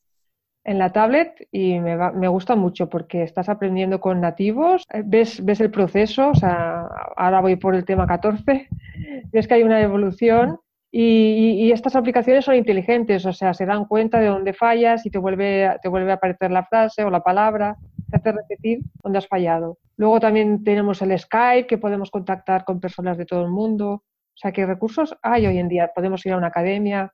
en 0.66 0.80
la 0.80 0.92
tablet 0.92 1.48
y 1.52 1.80
me, 1.80 1.98
me 2.14 2.28
gusta 2.28 2.56
mucho 2.56 2.90
porque 2.90 3.24
estás 3.24 3.50
aprendiendo 3.50 4.00
con 4.00 4.22
nativos, 4.22 4.84
eh, 4.94 5.04
ves, 5.06 5.44
ves 5.44 5.60
el 5.62 5.72
proceso, 5.72 6.30
o 6.30 6.36
sea, 6.36 6.88
ahora 7.16 7.42
voy 7.42 7.56
por 7.58 7.76
el 7.76 7.86
tema 7.86 8.08
14, 8.08 8.68
ves 9.32 9.48
que 9.48 9.54
hay 9.54 9.64
una 9.64 9.82
evolución 9.82 10.60
y, 10.96 11.72
estas 11.72 11.96
aplicaciones 11.96 12.46
son 12.46 12.54
inteligentes, 12.54 13.26
o 13.26 13.34
sea, 13.34 13.56
se 13.56 13.66
dan 13.66 13.86
cuenta 13.86 14.20
de 14.20 14.28
dónde 14.28 14.54
fallas 14.54 15.04
y 15.08 15.10
te 15.10 15.18
vuelve, 15.18 15.76
te 15.82 15.90
vuelve 15.90 16.12
a 16.12 16.16
aparecer 16.16 16.52
la 16.52 16.66
frase 16.66 17.04
o 17.04 17.10
la 17.10 17.24
palabra, 17.24 17.78
te 18.12 18.18
hace 18.18 18.32
repetir 18.32 18.82
dónde 19.02 19.18
has 19.18 19.28
fallado. 19.28 19.80
Luego 19.98 20.20
también 20.20 20.64
tenemos 20.64 21.02
el 21.02 21.18
Skype, 21.18 21.66
que 21.66 21.80
podemos 21.80 22.12
contactar 22.12 22.64
con 22.64 22.80
personas 22.80 23.18
de 23.18 23.26
todo 23.26 23.42
el 23.42 23.50
mundo. 23.50 23.90
O 23.92 24.36
sea, 24.36 24.52
¿qué 24.52 24.68
recursos 24.68 25.18
hay 25.24 25.48
hoy 25.48 25.58
en 25.58 25.68
día? 25.68 25.90
Podemos 25.96 26.24
ir 26.28 26.34
a 26.34 26.38
una 26.38 26.48
academia, 26.48 27.12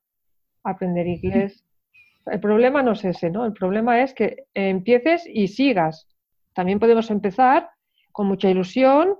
aprender 0.62 1.08
inglés. 1.08 1.64
El 2.26 2.40
problema 2.40 2.84
no 2.84 2.92
es 2.94 3.04
ese, 3.06 3.30
¿no? 3.30 3.46
El 3.46 3.54
problema 3.54 4.02
es 4.02 4.14
que 4.14 4.46
empieces 4.54 5.24
y 5.26 5.48
sigas. 5.48 6.08
También 6.54 6.80
podemos 6.80 7.10
empezar 7.12 7.70
con 8.12 8.28
mucha 8.28 8.50
ilusión, 8.50 9.16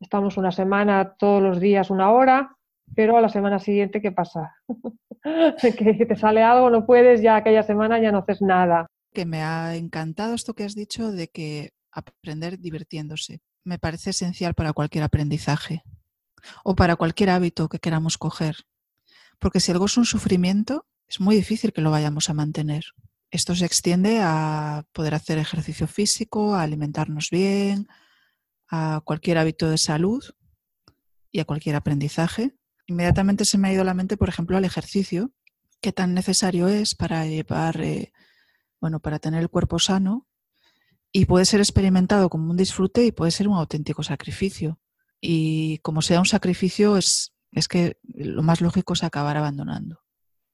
estamos 0.00 0.36
una 0.36 0.52
semana 0.52 1.14
todos 1.18 1.42
los 1.42 1.60
días 1.60 1.90
una 1.90 2.10
hora, 2.10 2.56
pero 2.94 3.16
a 3.16 3.20
la 3.20 3.28
semana 3.28 3.58
siguiente, 3.58 4.02
¿qué 4.02 4.12
pasa? 4.12 4.54
que 5.62 6.06
te 6.06 6.16
sale 6.16 6.42
algo, 6.42 6.70
no 6.70 6.84
puedes, 6.84 7.22
ya 7.22 7.36
aquella 7.36 7.62
semana 7.62 8.00
ya 8.00 8.12
no 8.12 8.18
haces 8.18 8.42
nada. 8.42 8.86
Que 9.12 9.24
me 9.24 9.42
ha 9.42 9.76
encantado 9.76 10.34
esto 10.34 10.54
que 10.54 10.64
has 10.64 10.74
dicho 10.74 11.12
de 11.12 11.28
que 11.28 11.70
aprender 11.90 12.58
divirtiéndose. 12.58 13.40
Me 13.64 13.78
parece 13.78 14.10
esencial 14.10 14.54
para 14.54 14.72
cualquier 14.72 15.04
aprendizaje 15.04 15.82
o 16.64 16.74
para 16.74 16.96
cualquier 16.96 17.30
hábito 17.30 17.68
que 17.68 17.78
queramos 17.78 18.18
coger. 18.18 18.56
Porque 19.38 19.60
si 19.60 19.72
algo 19.72 19.86
es 19.86 19.96
un 19.96 20.04
sufrimiento, 20.04 20.86
es 21.12 21.20
muy 21.20 21.36
difícil 21.36 21.72
que 21.72 21.82
lo 21.82 21.90
vayamos 21.90 22.30
a 22.30 22.34
mantener. 22.34 22.84
Esto 23.30 23.54
se 23.54 23.66
extiende 23.66 24.20
a 24.22 24.84
poder 24.92 25.14
hacer 25.14 25.38
ejercicio 25.38 25.86
físico, 25.86 26.54
a 26.54 26.62
alimentarnos 26.62 27.28
bien, 27.30 27.86
a 28.68 29.00
cualquier 29.04 29.38
hábito 29.38 29.70
de 29.70 29.78
salud 29.78 30.24
y 31.30 31.40
a 31.40 31.44
cualquier 31.44 31.76
aprendizaje 31.76 32.56
inmediatamente 32.86 33.44
se 33.44 33.58
me 33.58 33.68
ha 33.68 33.72
ido 33.72 33.82
a 33.82 33.86
la 33.86 33.94
mente, 33.94 34.16
por 34.16 34.28
ejemplo, 34.28 34.56
al 34.56 34.64
ejercicio, 34.64 35.32
qué 35.80 35.92
tan 35.92 36.14
necesario 36.14 36.68
es 36.68 36.94
para 36.94 37.26
llevar, 37.26 37.80
eh, 37.80 38.12
bueno, 38.80 39.00
para 39.00 39.18
tener 39.18 39.40
el 39.40 39.48
cuerpo 39.48 39.78
sano 39.78 40.28
y 41.12 41.26
puede 41.26 41.44
ser 41.44 41.60
experimentado 41.60 42.30
como 42.30 42.50
un 42.50 42.56
disfrute 42.56 43.04
y 43.04 43.12
puede 43.12 43.30
ser 43.30 43.48
un 43.48 43.56
auténtico 43.56 44.02
sacrificio. 44.02 44.80
Y 45.20 45.78
como 45.78 46.02
sea 46.02 46.20
un 46.20 46.26
sacrificio, 46.26 46.96
es, 46.96 47.34
es 47.52 47.68
que 47.68 47.98
lo 48.02 48.42
más 48.42 48.60
lógico 48.60 48.94
es 48.94 49.04
acabar 49.04 49.36
abandonando. 49.36 50.01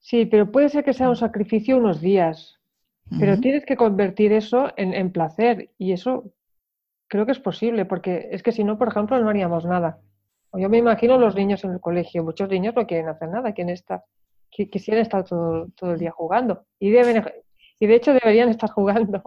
Sí, 0.08 0.24
pero 0.24 0.50
puede 0.50 0.70
ser 0.70 0.84
que 0.84 0.94
sea 0.94 1.10
un 1.10 1.16
sacrificio 1.16 1.76
unos 1.76 2.00
días, 2.00 2.58
pero 3.20 3.38
tienes 3.40 3.66
que 3.66 3.76
convertir 3.76 4.32
eso 4.32 4.72
en, 4.78 4.94
en 4.94 5.12
placer 5.12 5.68
y 5.76 5.92
eso 5.92 6.32
creo 7.08 7.26
que 7.26 7.32
es 7.32 7.40
posible, 7.40 7.84
porque 7.84 8.26
es 8.30 8.42
que 8.42 8.52
si 8.52 8.64
no, 8.64 8.78
por 8.78 8.88
ejemplo, 8.88 9.20
no 9.20 9.28
haríamos 9.28 9.66
nada. 9.66 10.00
Yo 10.54 10.70
me 10.70 10.78
imagino 10.78 11.18
los 11.18 11.34
niños 11.34 11.62
en 11.64 11.72
el 11.72 11.80
colegio, 11.80 12.24
muchos 12.24 12.48
niños 12.48 12.74
no 12.74 12.86
quieren 12.86 13.10
hacer 13.10 13.28
nada, 13.28 13.52
quieren 13.52 13.74
estar, 13.74 14.02
quisieran 14.48 15.02
estar 15.02 15.24
todo, 15.24 15.68
todo 15.76 15.92
el 15.92 15.98
día 15.98 16.10
jugando 16.10 16.64
y 16.78 16.88
deben 16.88 17.22
y 17.78 17.86
de 17.86 17.94
hecho 17.94 18.14
deberían 18.14 18.48
estar 18.48 18.70
jugando. 18.70 19.22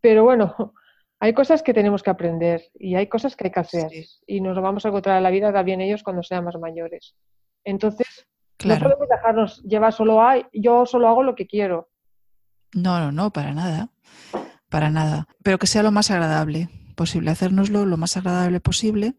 Pero 0.00 0.24
bueno, 0.24 0.74
hay 1.20 1.32
cosas 1.34 1.62
que 1.62 1.72
tenemos 1.72 2.02
que 2.02 2.10
aprender 2.10 2.64
y 2.74 2.96
hay 2.96 3.06
cosas 3.06 3.36
que 3.36 3.46
hay 3.46 3.52
que 3.52 3.60
hacer 3.60 3.92
y 4.26 4.40
nos 4.40 4.56
lo 4.56 4.62
vamos 4.62 4.84
a 4.84 4.88
encontrar 4.88 5.18
en 5.18 5.22
la 5.22 5.30
vida 5.30 5.52
también 5.52 5.80
ellos 5.80 6.02
cuando 6.02 6.24
sean 6.24 6.42
más 6.42 6.58
mayores. 6.58 7.14
Entonces, 7.62 8.27
no 8.64 8.78
podemos 8.78 9.08
dejarnos 9.08 9.62
llevar 9.62 9.92
solo 9.92 10.22
a 10.22 10.36
yo 10.52 10.86
solo 10.86 11.08
hago 11.08 11.22
lo 11.22 11.34
que 11.34 11.46
quiero. 11.46 11.88
No, 12.74 12.98
no, 12.98 13.12
no, 13.12 13.30
para 13.30 13.52
nada. 13.52 13.90
Para 14.68 14.90
nada. 14.90 15.26
Pero 15.42 15.58
que 15.58 15.66
sea 15.66 15.82
lo 15.82 15.92
más 15.92 16.10
agradable 16.10 16.68
posible, 16.94 17.30
hacérnoslo 17.30 17.86
lo 17.86 17.96
más 17.96 18.16
agradable 18.16 18.60
posible 18.60 19.14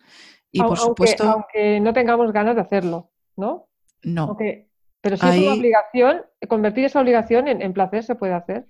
y 0.52 0.62
por 0.62 0.78
supuesto. 0.78 1.24
Aunque 1.24 1.80
no 1.80 1.94
tengamos 1.94 2.32
ganas 2.34 2.56
de 2.56 2.62
hacerlo, 2.62 3.12
¿no? 3.36 3.68
No. 4.04 4.38
pero 5.02 5.18
si 5.18 5.28
es 5.28 5.38
una 5.38 5.54
obligación, 5.54 6.22
convertir 6.48 6.86
esa 6.86 7.02
obligación 7.02 7.48
en, 7.48 7.74
placer 7.74 8.04
se 8.04 8.16
puede 8.16 8.34
hacer. 8.34 8.68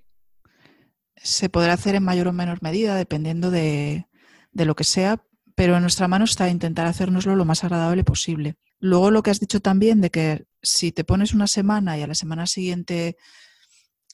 Se 1.16 1.48
podrá 1.48 1.74
hacer 1.74 1.94
en 1.94 2.04
mayor 2.04 2.28
o 2.28 2.32
menor 2.32 2.62
medida, 2.62 2.96
dependiendo 2.96 3.50
de, 3.50 4.06
de 4.52 4.64
lo 4.64 4.74
que 4.74 4.84
sea, 4.84 5.22
pero 5.54 5.76
en 5.76 5.82
nuestra 5.82 6.08
mano 6.08 6.24
está 6.24 6.48
intentar 6.48 6.86
hacernoslo 6.86 7.36
lo 7.36 7.44
más 7.44 7.64
agradable 7.64 8.04
posible. 8.04 8.56
Luego 8.78 9.10
lo 9.10 9.22
que 9.22 9.30
has 9.30 9.40
dicho 9.40 9.60
también 9.60 10.00
de 10.00 10.10
que 10.10 10.46
si 10.62 10.92
te 10.92 11.04
pones 11.04 11.34
una 11.34 11.46
semana 11.46 11.98
y 11.98 12.02
a 12.02 12.06
la 12.06 12.14
semana 12.14 12.46
siguiente 12.46 13.16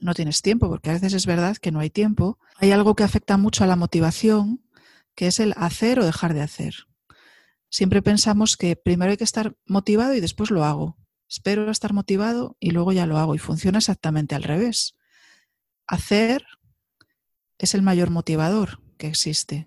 no 0.00 0.14
tienes 0.14 0.42
tiempo, 0.42 0.68
porque 0.68 0.90
a 0.90 0.94
veces 0.94 1.14
es 1.14 1.26
verdad 1.26 1.56
que 1.56 1.72
no 1.72 1.80
hay 1.80 1.90
tiempo, 1.90 2.38
hay 2.56 2.72
algo 2.72 2.94
que 2.94 3.04
afecta 3.04 3.36
mucho 3.36 3.64
a 3.64 3.66
la 3.66 3.76
motivación, 3.76 4.62
que 5.14 5.26
es 5.26 5.40
el 5.40 5.54
hacer 5.56 5.98
o 5.98 6.04
dejar 6.04 6.34
de 6.34 6.42
hacer. 6.42 6.86
Siempre 7.68 8.02
pensamos 8.02 8.56
que 8.56 8.76
primero 8.76 9.10
hay 9.10 9.16
que 9.16 9.24
estar 9.24 9.56
motivado 9.66 10.14
y 10.14 10.20
después 10.20 10.50
lo 10.50 10.64
hago. 10.64 10.96
Espero 11.28 11.70
estar 11.70 11.92
motivado 11.92 12.56
y 12.60 12.70
luego 12.70 12.92
ya 12.92 13.06
lo 13.06 13.18
hago. 13.18 13.34
Y 13.34 13.38
funciona 13.38 13.78
exactamente 13.78 14.34
al 14.34 14.44
revés. 14.44 14.94
Hacer 15.86 16.44
es 17.58 17.74
el 17.74 17.82
mayor 17.82 18.10
motivador 18.10 18.80
que 18.98 19.08
existe. 19.08 19.66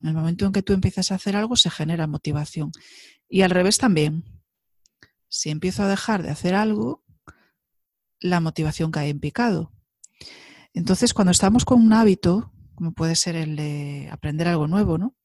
En 0.00 0.08
el 0.08 0.14
momento 0.14 0.46
en 0.46 0.52
que 0.52 0.62
tú 0.62 0.72
empiezas 0.72 1.12
a 1.12 1.14
hacer 1.14 1.36
algo 1.36 1.56
se 1.56 1.70
genera 1.70 2.06
motivación. 2.06 2.72
Y 3.28 3.42
al 3.42 3.50
revés 3.50 3.78
también. 3.78 4.24
Si 5.34 5.48
empiezo 5.48 5.82
a 5.82 5.88
dejar 5.88 6.22
de 6.22 6.28
hacer 6.28 6.54
algo, 6.54 7.02
la 8.20 8.40
motivación 8.40 8.90
cae 8.90 9.08
en 9.08 9.18
picado. 9.18 9.72
Entonces, 10.74 11.14
cuando 11.14 11.30
estamos 11.30 11.64
con 11.64 11.80
un 11.80 11.94
hábito, 11.94 12.52
como 12.74 12.92
puede 12.92 13.16
ser 13.16 13.36
el 13.36 13.56
de 13.56 14.10
aprender 14.12 14.46
algo 14.46 14.68
nuevo, 14.68 14.98
¿no? 14.98 15.16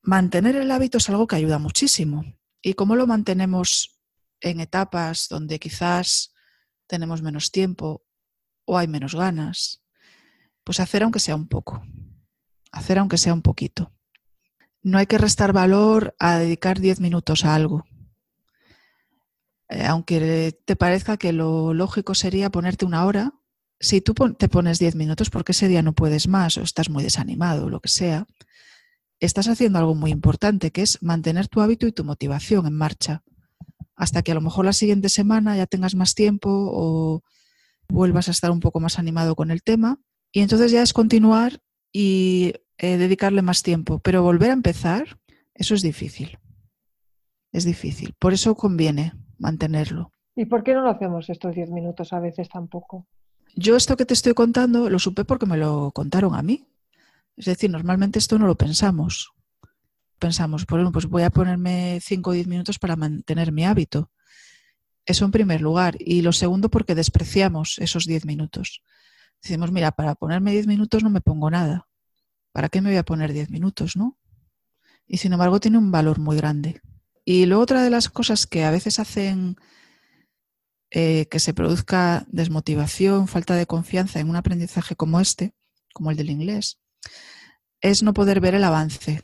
mantener 0.00 0.54
el 0.54 0.70
hábito 0.70 0.98
es 0.98 1.08
algo 1.08 1.26
que 1.26 1.34
ayuda 1.34 1.58
muchísimo. 1.58 2.24
¿Y 2.62 2.74
cómo 2.74 2.94
lo 2.94 3.08
mantenemos 3.08 4.00
en 4.40 4.60
etapas 4.60 5.26
donde 5.28 5.58
quizás 5.58 6.32
tenemos 6.86 7.20
menos 7.20 7.50
tiempo 7.50 8.04
o 8.64 8.78
hay 8.78 8.86
menos 8.86 9.16
ganas? 9.16 9.82
Pues 10.62 10.78
hacer 10.78 11.02
aunque 11.02 11.18
sea 11.18 11.34
un 11.34 11.48
poco. 11.48 11.82
Hacer 12.70 12.98
aunque 12.98 13.18
sea 13.18 13.34
un 13.34 13.42
poquito. 13.42 13.92
No 14.82 14.98
hay 14.98 15.06
que 15.06 15.18
restar 15.18 15.52
valor 15.52 16.14
a 16.20 16.38
dedicar 16.38 16.78
10 16.78 17.00
minutos 17.00 17.44
a 17.44 17.56
algo. 17.56 17.84
Eh, 19.68 19.84
aunque 19.84 20.58
te 20.64 20.76
parezca 20.76 21.16
que 21.16 21.32
lo 21.32 21.74
lógico 21.74 22.14
sería 22.14 22.50
ponerte 22.50 22.84
una 22.84 23.04
hora, 23.04 23.34
si 23.80 24.00
tú 24.00 24.14
te 24.14 24.48
pones 24.48 24.78
10 24.78 24.96
minutos 24.96 25.30
porque 25.30 25.52
ese 25.52 25.68
día 25.68 25.82
no 25.82 25.92
puedes 25.92 26.26
más 26.26 26.56
o 26.56 26.62
estás 26.62 26.90
muy 26.90 27.04
desanimado 27.04 27.66
o 27.66 27.70
lo 27.70 27.80
que 27.80 27.88
sea, 27.88 28.26
estás 29.20 29.48
haciendo 29.48 29.78
algo 29.78 29.94
muy 29.94 30.10
importante, 30.10 30.70
que 30.70 30.82
es 30.82 31.02
mantener 31.02 31.48
tu 31.48 31.60
hábito 31.60 31.86
y 31.86 31.92
tu 31.92 32.04
motivación 32.04 32.66
en 32.66 32.74
marcha, 32.74 33.22
hasta 33.94 34.22
que 34.22 34.32
a 34.32 34.34
lo 34.34 34.40
mejor 34.40 34.64
la 34.64 34.72
siguiente 34.72 35.08
semana 35.08 35.56
ya 35.56 35.66
tengas 35.66 35.94
más 35.94 36.14
tiempo 36.14 36.48
o 36.50 37.22
vuelvas 37.88 38.28
a 38.28 38.30
estar 38.30 38.50
un 38.50 38.60
poco 38.60 38.80
más 38.80 38.98
animado 38.98 39.34
con 39.34 39.50
el 39.50 39.62
tema. 39.62 40.00
Y 40.32 40.40
entonces 40.40 40.70
ya 40.70 40.82
es 40.82 40.92
continuar 40.92 41.60
y 41.92 42.54
eh, 42.76 42.96
dedicarle 42.96 43.42
más 43.42 43.62
tiempo, 43.62 43.98
pero 43.98 44.22
volver 44.22 44.50
a 44.50 44.54
empezar, 44.54 45.18
eso 45.54 45.74
es 45.74 45.82
difícil. 45.82 46.38
Es 47.50 47.64
difícil. 47.64 48.14
Por 48.18 48.34
eso 48.34 48.54
conviene 48.54 49.14
mantenerlo. 49.38 50.12
¿Y 50.36 50.44
por 50.46 50.62
qué 50.62 50.74
no 50.74 50.82
lo 50.82 50.90
hacemos 50.90 51.28
estos 51.30 51.54
10 51.54 51.70
minutos 51.70 52.12
a 52.12 52.20
veces 52.20 52.48
tampoco? 52.48 53.06
Yo 53.56 53.76
esto 53.76 53.96
que 53.96 54.04
te 54.04 54.14
estoy 54.14 54.34
contando 54.34 54.88
lo 54.88 54.98
supe 54.98 55.24
porque 55.24 55.46
me 55.46 55.56
lo 55.56 55.90
contaron 55.92 56.34
a 56.34 56.42
mí. 56.42 56.66
Es 57.36 57.46
decir, 57.46 57.70
normalmente 57.70 58.18
esto 58.18 58.38
no 58.38 58.46
lo 58.46 58.56
pensamos. 58.56 59.32
Pensamos, 60.18 60.66
bueno, 60.66 60.92
pues 60.92 61.06
voy 61.06 61.22
a 61.22 61.30
ponerme 61.30 61.98
5 62.02 62.30
o 62.30 62.32
10 62.32 62.46
minutos 62.46 62.78
para 62.78 62.96
mantener 62.96 63.52
mi 63.52 63.64
hábito. 63.64 64.10
Eso 65.06 65.24
en 65.24 65.30
primer 65.30 65.60
lugar. 65.60 65.96
Y 65.98 66.22
lo 66.22 66.32
segundo, 66.32 66.68
porque 66.68 66.94
despreciamos 66.94 67.78
esos 67.78 68.06
10 68.06 68.26
minutos. 68.26 68.82
Decimos, 69.42 69.72
mira, 69.72 69.92
para 69.92 70.14
ponerme 70.14 70.52
10 70.52 70.66
minutos 70.66 71.02
no 71.02 71.10
me 71.10 71.20
pongo 71.20 71.50
nada. 71.50 71.88
¿Para 72.52 72.68
qué 72.68 72.80
me 72.80 72.90
voy 72.90 72.98
a 72.98 73.04
poner 73.04 73.32
10 73.32 73.50
minutos, 73.50 73.96
no? 73.96 74.18
Y 75.06 75.18
sin 75.18 75.32
embargo 75.32 75.60
tiene 75.60 75.78
un 75.78 75.90
valor 75.90 76.18
muy 76.18 76.36
grande. 76.36 76.80
Y 77.30 77.44
luego 77.44 77.62
otra 77.62 77.82
de 77.82 77.90
las 77.90 78.08
cosas 78.08 78.46
que 78.46 78.64
a 78.64 78.70
veces 78.70 78.98
hacen 78.98 79.56
eh, 80.90 81.26
que 81.30 81.40
se 81.40 81.52
produzca 81.52 82.24
desmotivación, 82.30 83.28
falta 83.28 83.54
de 83.54 83.66
confianza 83.66 84.18
en 84.18 84.30
un 84.30 84.36
aprendizaje 84.36 84.96
como 84.96 85.20
este, 85.20 85.52
como 85.92 86.10
el 86.10 86.16
del 86.16 86.30
inglés, 86.30 86.80
es 87.82 88.02
no 88.02 88.14
poder 88.14 88.40
ver 88.40 88.54
el 88.54 88.64
avance. 88.64 89.22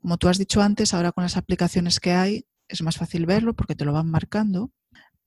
Como 0.00 0.16
tú 0.16 0.28
has 0.28 0.38
dicho 0.38 0.62
antes, 0.62 0.94
ahora 0.94 1.10
con 1.10 1.24
las 1.24 1.36
aplicaciones 1.36 1.98
que 1.98 2.12
hay 2.12 2.46
es 2.68 2.82
más 2.82 2.98
fácil 2.98 3.26
verlo 3.26 3.54
porque 3.54 3.74
te 3.74 3.84
lo 3.84 3.92
van 3.92 4.08
marcando, 4.08 4.70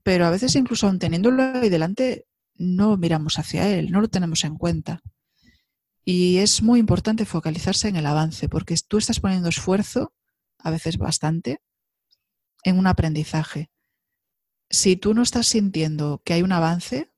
pero 0.02 0.26
a 0.26 0.30
veces 0.30 0.56
incluso 0.56 0.88
aun 0.88 0.98
teniéndolo 0.98 1.44
ahí 1.44 1.68
delante 1.68 2.26
no 2.56 2.96
miramos 2.96 3.38
hacia 3.38 3.68
él, 3.68 3.92
no 3.92 4.00
lo 4.00 4.08
tenemos 4.08 4.46
en 4.46 4.56
cuenta. 4.56 5.02
Y 6.06 6.38
es 6.38 6.62
muy 6.62 6.80
importante 6.80 7.26
focalizarse 7.26 7.90
en 7.90 7.98
el 7.98 8.06
avance 8.06 8.48
porque 8.48 8.78
tú 8.88 8.98
estás 8.98 9.20
poniendo 9.20 9.50
esfuerzo, 9.50 10.14
a 10.60 10.72
veces 10.72 10.98
bastante, 10.98 11.62
en 12.64 12.78
un 12.78 12.88
aprendizaje. 12.88 13.72
Si 14.70 14.96
tú 14.96 15.14
no 15.14 15.22
estás 15.22 15.48
sintiendo 15.48 16.22
que 16.24 16.34
hay 16.34 16.42
un 16.42 16.52
avance 16.52 17.12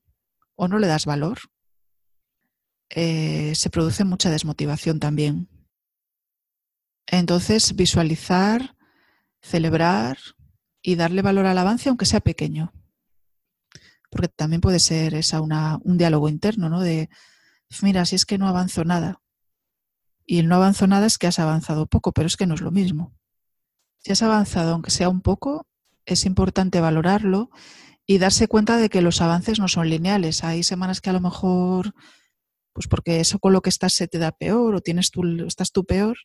o 0.54 0.68
no 0.68 0.78
le 0.78 0.86
das 0.86 1.04
valor, 1.04 1.38
eh, 2.88 3.54
se 3.54 3.70
produce 3.70 4.04
mucha 4.04 4.30
desmotivación 4.30 5.00
también. 5.00 5.48
Entonces, 7.06 7.74
visualizar, 7.74 8.76
celebrar 9.40 10.18
y 10.82 10.94
darle 10.96 11.22
valor 11.22 11.46
al 11.46 11.58
avance, 11.58 11.88
aunque 11.88 12.06
sea 12.06 12.20
pequeño. 12.20 12.72
Porque 14.10 14.28
también 14.28 14.60
puede 14.60 14.78
ser 14.78 15.14
esa 15.14 15.40
una, 15.40 15.78
un 15.82 15.96
diálogo 15.96 16.28
interno, 16.28 16.68
¿no? 16.68 16.80
De, 16.80 17.08
mira, 17.82 18.04
si 18.04 18.16
es 18.16 18.26
que 18.26 18.38
no 18.38 18.46
avanzo 18.46 18.84
nada. 18.84 19.22
Y 20.26 20.38
el 20.38 20.48
no 20.48 20.56
avanzo 20.56 20.86
nada 20.86 21.06
es 21.06 21.18
que 21.18 21.26
has 21.26 21.38
avanzado 21.38 21.86
poco, 21.86 22.12
pero 22.12 22.26
es 22.26 22.36
que 22.36 22.46
no 22.46 22.54
es 22.54 22.60
lo 22.60 22.70
mismo. 22.70 23.14
Si 24.02 24.12
has 24.12 24.22
avanzado, 24.22 24.72
aunque 24.72 24.90
sea 24.90 25.08
un 25.08 25.20
poco, 25.20 25.66
es 26.06 26.26
importante 26.26 26.80
valorarlo 26.80 27.50
y 28.06 28.18
darse 28.18 28.48
cuenta 28.48 28.76
de 28.76 28.88
que 28.88 29.00
los 29.00 29.20
avances 29.20 29.60
no 29.60 29.68
son 29.68 29.88
lineales. 29.88 30.42
Hay 30.42 30.64
semanas 30.64 31.00
que 31.00 31.10
a 31.10 31.12
lo 31.12 31.20
mejor, 31.20 31.94
pues 32.72 32.88
porque 32.88 33.20
eso 33.20 33.38
con 33.38 33.52
lo 33.52 33.60
que 33.62 33.70
estás 33.70 33.92
se 33.92 34.08
te 34.08 34.18
da 34.18 34.32
peor 34.32 34.74
o 34.74 34.80
tienes 34.80 35.10
tú, 35.10 35.22
estás 35.46 35.70
tú 35.70 35.84
peor 35.84 36.16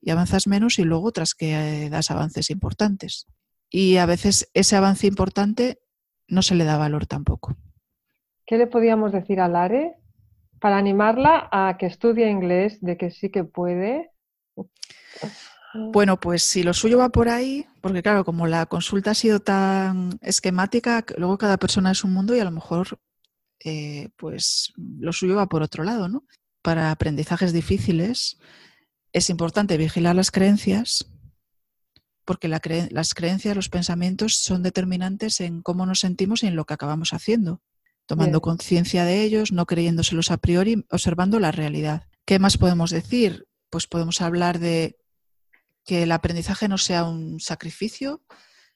y 0.00 0.10
avanzas 0.10 0.46
menos 0.46 0.78
y 0.78 0.84
luego 0.84 1.06
otras 1.06 1.34
que 1.34 1.54
eh, 1.86 1.90
das 1.90 2.10
avances 2.10 2.50
importantes. 2.50 3.26
Y 3.70 3.96
a 3.96 4.06
veces 4.06 4.50
ese 4.52 4.76
avance 4.76 5.06
importante 5.06 5.80
no 6.28 6.42
se 6.42 6.54
le 6.54 6.64
da 6.64 6.76
valor 6.76 7.06
tampoco. 7.06 7.56
¿Qué 8.46 8.58
le 8.58 8.66
podíamos 8.66 9.12
decir 9.12 9.40
a 9.40 9.48
Lare 9.48 9.96
para 10.60 10.76
animarla 10.76 11.48
a 11.50 11.76
que 11.78 11.86
estudie 11.86 12.28
inglés, 12.28 12.78
de 12.82 12.98
que 12.98 13.10
sí 13.10 13.30
que 13.30 13.44
puede? 13.44 14.10
Bueno, 15.74 16.20
pues 16.20 16.44
si 16.44 16.62
lo 16.62 16.72
suyo 16.72 16.98
va 16.98 17.08
por 17.08 17.28
ahí, 17.28 17.66
porque 17.80 18.02
claro, 18.02 18.24
como 18.24 18.46
la 18.46 18.66
consulta 18.66 19.10
ha 19.10 19.14
sido 19.14 19.40
tan 19.40 20.18
esquemática, 20.22 21.04
luego 21.18 21.36
cada 21.36 21.56
persona 21.56 21.90
es 21.90 22.04
un 22.04 22.12
mundo 22.12 22.34
y 22.34 22.38
a 22.38 22.44
lo 22.44 22.52
mejor 22.52 23.00
eh, 23.64 24.10
pues 24.16 24.72
lo 24.76 25.12
suyo 25.12 25.34
va 25.34 25.48
por 25.48 25.62
otro 25.62 25.82
lado, 25.82 26.08
¿no? 26.08 26.24
Para 26.62 26.90
aprendizajes 26.90 27.52
difíciles 27.52 28.38
es 29.12 29.30
importante 29.30 29.76
vigilar 29.76 30.14
las 30.14 30.30
creencias, 30.30 31.06
porque 32.24 32.48
las 32.48 33.14
creencias, 33.14 33.56
los 33.56 33.68
pensamientos 33.68 34.36
son 34.36 34.62
determinantes 34.62 35.40
en 35.40 35.60
cómo 35.62 35.86
nos 35.86 36.00
sentimos 36.00 36.42
y 36.42 36.46
en 36.46 36.56
lo 36.56 36.64
que 36.64 36.74
acabamos 36.74 37.12
haciendo, 37.12 37.62
tomando 38.06 38.40
conciencia 38.40 39.04
de 39.04 39.22
ellos, 39.22 39.52
no 39.52 39.66
creyéndoselos 39.66 40.30
a 40.30 40.38
priori, 40.38 40.84
observando 40.90 41.38
la 41.38 41.52
realidad. 41.52 42.08
¿Qué 42.24 42.38
más 42.38 42.58
podemos 42.58 42.90
decir? 42.90 43.46
Pues 43.70 43.86
podemos 43.86 44.20
hablar 44.20 44.58
de 44.58 44.96
que 45.84 46.02
el 46.02 46.12
aprendizaje 46.12 46.68
no 46.68 46.78
sea 46.78 47.04
un 47.04 47.40
sacrificio 47.40 48.22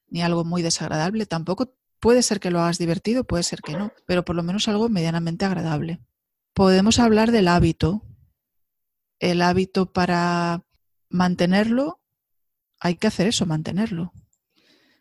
ni 0.09 0.23
algo 0.23 0.45
muy 0.45 0.63
desagradable, 0.63 1.27
tampoco 1.27 1.75
puede 2.01 2.23
ser 2.23 2.41
que 2.41 2.51
lo 2.51 2.61
hagas 2.61 2.79
divertido, 2.79 3.25
puede 3.25 3.43
ser 3.43 3.61
que 3.61 3.73
no, 3.73 3.93
pero 4.07 4.25
por 4.25 4.37
lo 4.37 4.43
menos 4.43 4.69
algo 4.69 4.89
medianamente 4.89 5.45
agradable. 5.45 6.01
Podemos 6.55 6.99
hablar 6.99 7.31
del 7.31 7.49
hábito. 7.49 8.03
El 9.19 9.43
hábito 9.43 9.93
para 9.93 10.65
mantenerlo, 11.09 12.01
hay 12.81 12.97
que 12.97 13.09
hacer 13.09 13.27
eso, 13.29 13.47
mantenerlo. 13.47 14.13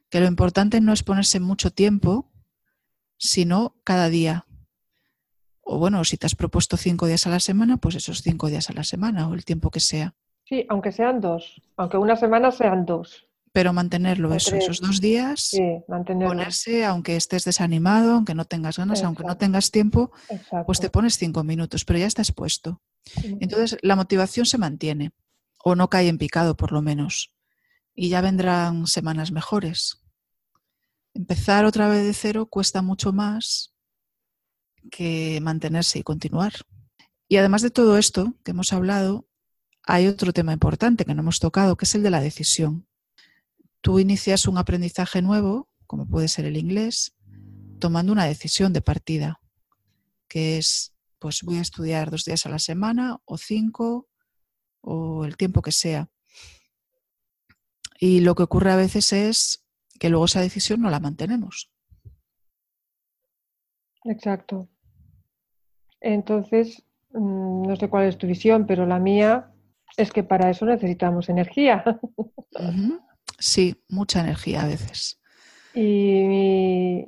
Que 0.10 0.20
lo 0.20 0.28
importante 0.28 0.82
no 0.82 0.94
es 0.94 1.04
ponerse 1.04 1.40
mucho 1.40 1.72
tiempo, 1.72 2.32
sino 3.18 3.76
cada 3.84 4.10
día. 4.10 4.46
O 5.62 5.78
bueno, 5.78 6.04
si 6.06 6.18
te 6.18 6.26
has 6.26 6.36
propuesto 6.36 6.78
cinco 6.78 7.08
días 7.08 7.28
a 7.28 7.30
la 7.30 7.40
semana, 7.40 7.78
pues 7.78 7.96
esos 7.96 8.22
cinco 8.22 8.48
días 8.48 8.70
a 8.70 8.74
la 8.74 8.84
semana 8.84 9.28
o 9.28 9.34
el 9.34 9.46
tiempo 9.46 9.70
que 9.70 9.80
sea. 9.80 10.16
Sí, 10.48 10.66
aunque 10.70 10.94
sean 10.94 11.20
dos, 11.20 11.62
aunque 11.76 11.98
una 11.98 12.16
semana 12.16 12.52
sean 12.52 12.86
dos. 12.86 13.26
Pero 13.52 13.74
mantenerlo, 13.74 14.34
eso, 14.34 14.56
esos 14.56 14.80
dos 14.80 15.02
días, 15.02 15.42
sí, 15.42 15.84
ponerse, 15.88 16.86
aunque 16.86 17.16
estés 17.18 17.44
desanimado, 17.44 18.14
aunque 18.14 18.36
no 18.36 18.46
tengas 18.46 18.78
ganas, 18.78 19.04
aunque 19.04 19.24
no 19.24 19.36
tengas 19.36 19.72
tiempo, 19.72 20.12
pues 20.66 20.80
te 20.80 20.90
pones 20.90 21.18
cinco 21.18 21.44
minutos, 21.44 21.84
pero 21.84 22.00
ya 22.00 22.06
estás 22.06 22.32
puesto. 22.32 22.82
Entonces 23.40 23.78
la 23.82 23.96
motivación 23.96 24.46
se 24.46 24.58
mantiene, 24.58 25.12
o 25.64 25.76
no 25.76 25.90
cae 25.90 26.08
en 26.08 26.18
picado 26.18 26.56
por 26.56 26.72
lo 26.72 26.82
menos, 26.82 27.34
y 27.96 28.10
ya 28.10 28.22
vendrán 28.22 28.86
semanas 28.88 29.32
mejores. 29.32 30.04
Empezar 31.14 31.66
otra 31.66 31.90
vez 31.90 32.06
de 32.06 32.14
cero 32.14 32.46
cuesta 32.46 32.82
mucho 32.82 33.12
más 33.12 33.74
que 34.92 35.40
mantenerse 35.42 36.00
y 36.00 36.04
continuar. 36.04 36.54
Y 37.28 37.38
además 37.38 37.64
de 37.64 37.72
todo 37.72 37.98
esto 37.98 38.36
que 38.44 38.52
hemos 38.52 38.72
hablado, 38.72 39.28
hay 39.88 40.08
otro 40.08 40.34
tema 40.34 40.52
importante 40.52 41.06
que 41.06 41.16
no 41.16 41.22
hemos 41.22 41.40
tocado, 41.40 41.78
que 41.78 41.86
es 41.86 41.96
el 41.96 42.04
de 42.04 42.10
la 42.10 42.20
decisión. 42.20 42.86
Tú 43.80 44.00
inicias 44.00 44.46
un 44.46 44.58
aprendizaje 44.58 45.22
nuevo, 45.22 45.70
como 45.88 46.06
puede 46.06 46.28
ser 46.28 46.44
el 46.44 46.58
inglés, 46.58 47.16
tomando 47.80 48.12
una 48.12 48.26
decisión 48.26 48.74
de 48.74 48.82
partida, 48.82 49.40
que 50.28 50.58
es, 50.58 50.94
pues 51.20 51.42
voy 51.42 51.58
a 51.58 51.62
estudiar 51.62 52.12
dos 52.12 52.26
días 52.26 52.46
a 52.46 52.50
la 52.50 52.60
semana 52.60 53.22
o 53.24 53.38
cinco 53.38 54.10
o 54.82 55.24
el 55.24 55.38
tiempo 55.38 55.62
que 55.62 55.72
sea. 55.72 56.10
Y 57.98 58.20
lo 58.20 58.36
que 58.36 58.44
ocurre 58.44 58.72
a 58.74 58.76
veces 58.76 59.14
es 59.14 59.66
que 60.00 60.10
luego 60.10 60.26
esa 60.26 60.42
decisión 60.42 60.82
no 60.82 60.90
la 60.90 61.00
mantenemos. 61.00 61.72
Exacto. 64.04 64.68
Entonces, 66.02 66.84
mm, 67.14 67.68
no 67.68 67.76
sé 67.78 67.90
cuál 67.90 68.08
es 68.08 68.18
tu 68.18 68.28
visión, 68.28 68.68
pero 68.68 68.86
la 68.86 69.00
mía 69.00 69.54
es 69.98 70.12
que 70.12 70.24
para 70.24 70.50
eso 70.50 70.66
necesitamos 70.66 71.28
energía. 71.28 71.84
Sí, 73.40 73.76
mucha 73.90 74.22
energía 74.22 74.62
a 74.62 74.68
veces. 74.68 75.20
Y 75.74 77.06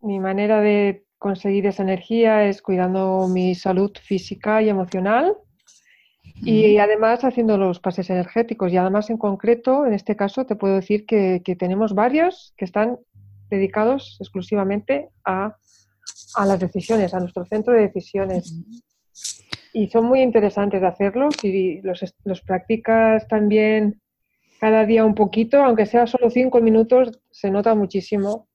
mi, 0.00 0.20
manera 0.20 0.60
de 0.60 1.04
conseguir 1.18 1.66
esa 1.66 1.82
energía 1.82 2.44
es 2.44 2.62
cuidando 2.62 3.26
mi 3.28 3.54
salud 3.54 3.90
física 4.00 4.62
y 4.62 4.68
emocional 4.68 5.36
y 6.40 6.78
además 6.78 7.24
haciendo 7.24 7.58
los 7.58 7.80
pases 7.80 8.10
energéticos. 8.10 8.72
Y 8.72 8.76
además 8.76 9.10
en 9.10 9.18
concreto, 9.18 9.86
en 9.86 9.92
este 9.92 10.14
caso, 10.14 10.46
te 10.46 10.54
puedo 10.54 10.76
decir 10.76 11.04
que, 11.04 11.42
tenemos 11.58 11.94
varios 11.94 12.54
que 12.56 12.64
están 12.64 12.98
dedicados 13.50 14.18
exclusivamente 14.20 15.08
a, 15.24 15.56
a, 16.36 16.46
las 16.46 16.60
decisiones, 16.60 17.12
a 17.12 17.18
nuestro 17.18 17.44
centro 17.44 17.72
de 17.72 17.88
decisiones 17.88 18.54
y 19.78 19.88
son 19.88 20.06
muy 20.06 20.22
interesantes 20.22 20.80
de 20.80 20.88
hacerlos 20.88 21.36
y 21.44 21.80
los, 21.82 22.04
los 22.24 22.40
practicas 22.40 23.28
también 23.28 24.00
cada 24.58 24.84
día 24.84 25.04
un 25.04 25.14
poquito, 25.14 25.62
aunque 25.62 25.86
sea 25.86 26.08
solo 26.08 26.30
cinco 26.30 26.60
minutos, 26.60 27.20
se 27.30 27.48
nota 27.48 27.76
muchísimo 27.76 28.48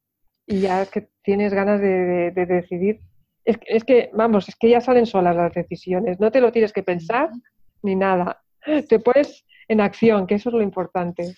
y 0.46 0.60
ya 0.60 0.86
que 0.86 1.08
tienes 1.24 1.54
ganas 1.54 1.80
de, 1.80 2.32
decidir. 2.32 3.00
Es, 3.46 3.58
es, 3.68 3.86
que, 3.86 4.10
vamos, 4.14 4.50
es 4.50 4.58
que 4.58 4.70
ya 4.70 4.82
salen 4.82 5.06
solas 5.06 5.34
las 5.34 5.54
decisiones, 5.54 6.20
no 6.20 6.30
te 6.30 6.42
lo 6.42 6.52
tienes 6.52 6.74
que 6.74 6.84
pensar 6.84 7.30
ni 7.82 7.96
nada. 7.96 8.44
Te 8.90 9.00
pones 9.00 9.46
en 9.70 9.80
acción, 9.80 10.28
que 10.28 10.36
eso 10.36 10.50
es 10.50 10.56
lo 10.56 10.62
importante. 10.62 11.36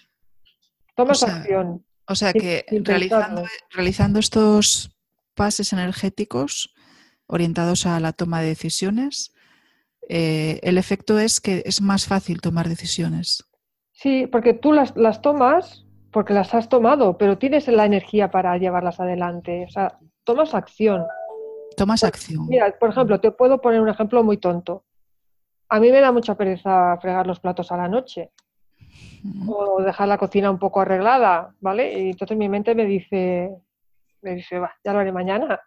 Tomas 0.95 1.21
acción. 1.21 1.85
O 2.07 2.15
sea 2.15 2.33
que 2.33 2.65
realizando, 2.71 3.43
realizando 3.69 4.17
estos 4.17 4.95
pases 5.35 5.73
energéticos 5.73 6.73
orientados 7.27 7.85
a 7.85 7.99
la 7.99 8.13
toma 8.13 8.41
de 8.41 8.47
decisiones, 8.47 9.34
eh, 10.09 10.59
el 10.63 10.77
efecto 10.77 11.19
es 11.19 11.41
que 11.41 11.63
es 11.65 11.81
más 11.81 12.05
fácil 12.07 12.41
tomar 12.41 12.69
decisiones. 12.69 13.43
Sí, 13.91 14.27
porque 14.27 14.53
tú 14.53 14.73
las, 14.73 14.93
tomas 15.21 15.85
porque 16.11 16.33
las 16.33 16.53
has 16.53 16.69
tomado, 16.69 17.17
pero 17.17 17.37
tienes 17.37 17.67
la 17.67 17.85
energía 17.85 18.29
para 18.29 18.57
llevarlas 18.57 18.99
adelante. 18.99 19.65
O 19.67 19.69
sea, 19.69 19.97
tomas 20.23 20.53
acción. 20.53 21.05
Tomas 21.77 22.03
acción. 22.03 22.47
Mira, 22.47 22.73
por 22.79 22.89
ejemplo, 22.89 23.19
te 23.19 23.31
puedo 23.31 23.59
poner 23.61 23.81
un 23.81 23.89
ejemplo 23.89 24.23
muy 24.23 24.37
tonto. 24.37 24.85
A 25.69 25.79
mí 25.79 25.91
me 25.91 25.99
da 25.99 26.11
mucha 26.11 26.35
pereza 26.35 26.97
fregar 27.01 27.25
los 27.25 27.39
platos 27.39 27.71
a 27.71 27.77
la 27.77 27.87
noche 27.87 28.31
o 29.47 29.81
dejar 29.81 30.07
la 30.07 30.17
cocina 30.17 30.51
un 30.51 30.59
poco 30.59 30.81
arreglada, 30.81 31.55
¿vale? 31.59 31.99
Y 31.99 32.09
entonces 32.11 32.37
mi 32.37 32.47
mente 32.47 32.75
me 32.75 32.85
dice, 32.85 33.49
me 34.21 34.35
dice, 34.35 34.59
va, 34.59 34.73
ya 34.83 34.93
lo 34.93 34.99
haré 34.99 35.11
mañana. 35.11 35.59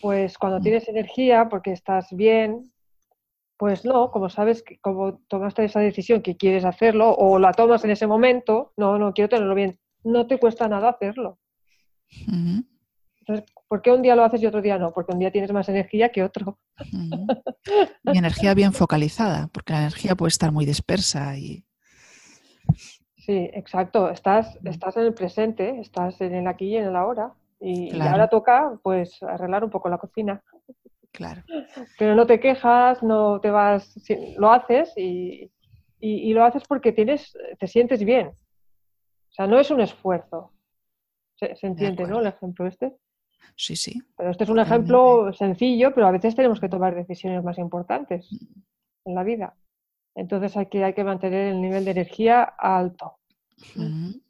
Pues 0.00 0.36
cuando 0.38 0.60
tienes 0.60 0.88
energía, 0.88 1.48
porque 1.48 1.72
estás 1.72 2.08
bien, 2.10 2.72
pues 3.60 3.84
no, 3.84 4.10
como 4.10 4.30
sabes, 4.30 4.62
que 4.62 4.78
como 4.78 5.18
tomaste 5.28 5.66
esa 5.66 5.80
decisión 5.80 6.22
que 6.22 6.38
quieres 6.38 6.64
hacerlo 6.64 7.14
o 7.14 7.38
la 7.38 7.52
tomas 7.52 7.84
en 7.84 7.90
ese 7.90 8.06
momento, 8.06 8.72
no, 8.78 8.98
no 8.98 9.12
quiero 9.12 9.28
tenerlo 9.28 9.54
bien, 9.54 9.78
no 10.02 10.26
te 10.26 10.38
cuesta 10.38 10.66
nada 10.66 10.88
hacerlo. 10.88 11.38
Entonces, 13.18 13.44
¿por 13.68 13.82
qué 13.82 13.92
un 13.92 14.00
día 14.00 14.16
lo 14.16 14.24
haces 14.24 14.42
y 14.42 14.46
otro 14.46 14.62
día 14.62 14.78
no? 14.78 14.94
Porque 14.94 15.12
un 15.12 15.18
día 15.18 15.30
tienes 15.30 15.52
más 15.52 15.68
energía 15.68 16.08
que 16.08 16.22
otro. 16.22 16.58
Y 16.90 18.16
energía 18.16 18.54
bien 18.54 18.72
focalizada, 18.72 19.50
porque 19.52 19.74
la 19.74 19.80
energía 19.80 20.14
puede 20.14 20.30
estar 20.30 20.52
muy 20.52 20.64
dispersa 20.64 21.36
y 21.36 21.62
Sí, 23.18 23.50
exacto. 23.52 24.08
Estás, 24.08 24.58
estás 24.64 24.96
en 24.96 25.02
el 25.02 25.12
presente, 25.12 25.80
estás 25.80 26.18
en 26.22 26.34
el 26.34 26.46
aquí 26.46 26.68
y 26.68 26.76
en 26.78 26.86
el 26.86 26.96
ahora. 26.96 27.34
Y, 27.60 27.94
y 27.94 28.00
ahora 28.00 28.28
toca, 28.28 28.78
pues, 28.82 29.22
arreglar 29.22 29.64
un 29.64 29.70
poco 29.70 29.90
la 29.90 29.98
cocina. 29.98 30.42
Claro. 31.12 31.42
Pero 31.98 32.14
no 32.14 32.26
te 32.26 32.40
quejas, 32.40 33.02
no 33.02 33.40
te 33.40 33.50
vas, 33.50 33.94
lo 34.38 34.50
haces 34.52 34.92
y, 34.96 35.50
y- 36.00 36.30
y 36.30 36.32
lo 36.32 36.44
haces 36.44 36.62
porque 36.68 36.92
tienes, 36.92 37.36
te 37.58 37.66
sientes 37.66 38.04
bien. 38.04 38.28
O 38.28 39.32
sea, 39.32 39.46
no 39.46 39.58
es 39.58 39.70
un 39.70 39.80
esfuerzo. 39.80 40.52
Se, 41.36 41.54
se 41.56 41.66
entiende, 41.66 42.06
¿no? 42.06 42.20
El 42.20 42.26
ejemplo 42.26 42.66
este. 42.66 42.96
Sí, 43.56 43.76
sí. 43.76 44.00
Pero 44.16 44.30
este 44.30 44.44
es 44.44 44.50
un 44.50 44.56
Totalmente. 44.56 44.92
ejemplo 44.92 45.32
sencillo, 45.32 45.94
pero 45.94 46.06
a 46.06 46.10
veces 46.10 46.34
tenemos 46.34 46.60
que 46.60 46.68
tomar 46.68 46.94
decisiones 46.94 47.42
más 47.42 47.58
importantes 47.58 48.28
en 49.04 49.14
la 49.14 49.22
vida. 49.22 49.54
Entonces 50.14 50.56
hay 50.56 50.66
que, 50.66 50.84
hay 50.84 50.92
que 50.94 51.04
mantener 51.04 51.48
el 51.54 51.60
nivel 51.60 51.84
de 51.84 51.90
energía 51.92 52.42
alto. 52.42 53.18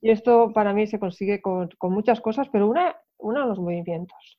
Y 0.01 0.11
esto 0.11 0.53
para 0.53 0.73
mí 0.73 0.87
se 0.87 0.99
consigue 0.99 1.41
con, 1.41 1.69
con 1.79 1.93
muchas 1.93 2.21
cosas, 2.21 2.49
pero 2.51 2.69
una, 2.69 2.97
una 3.19 3.47
los 3.47 3.59
movimientos. 3.59 4.39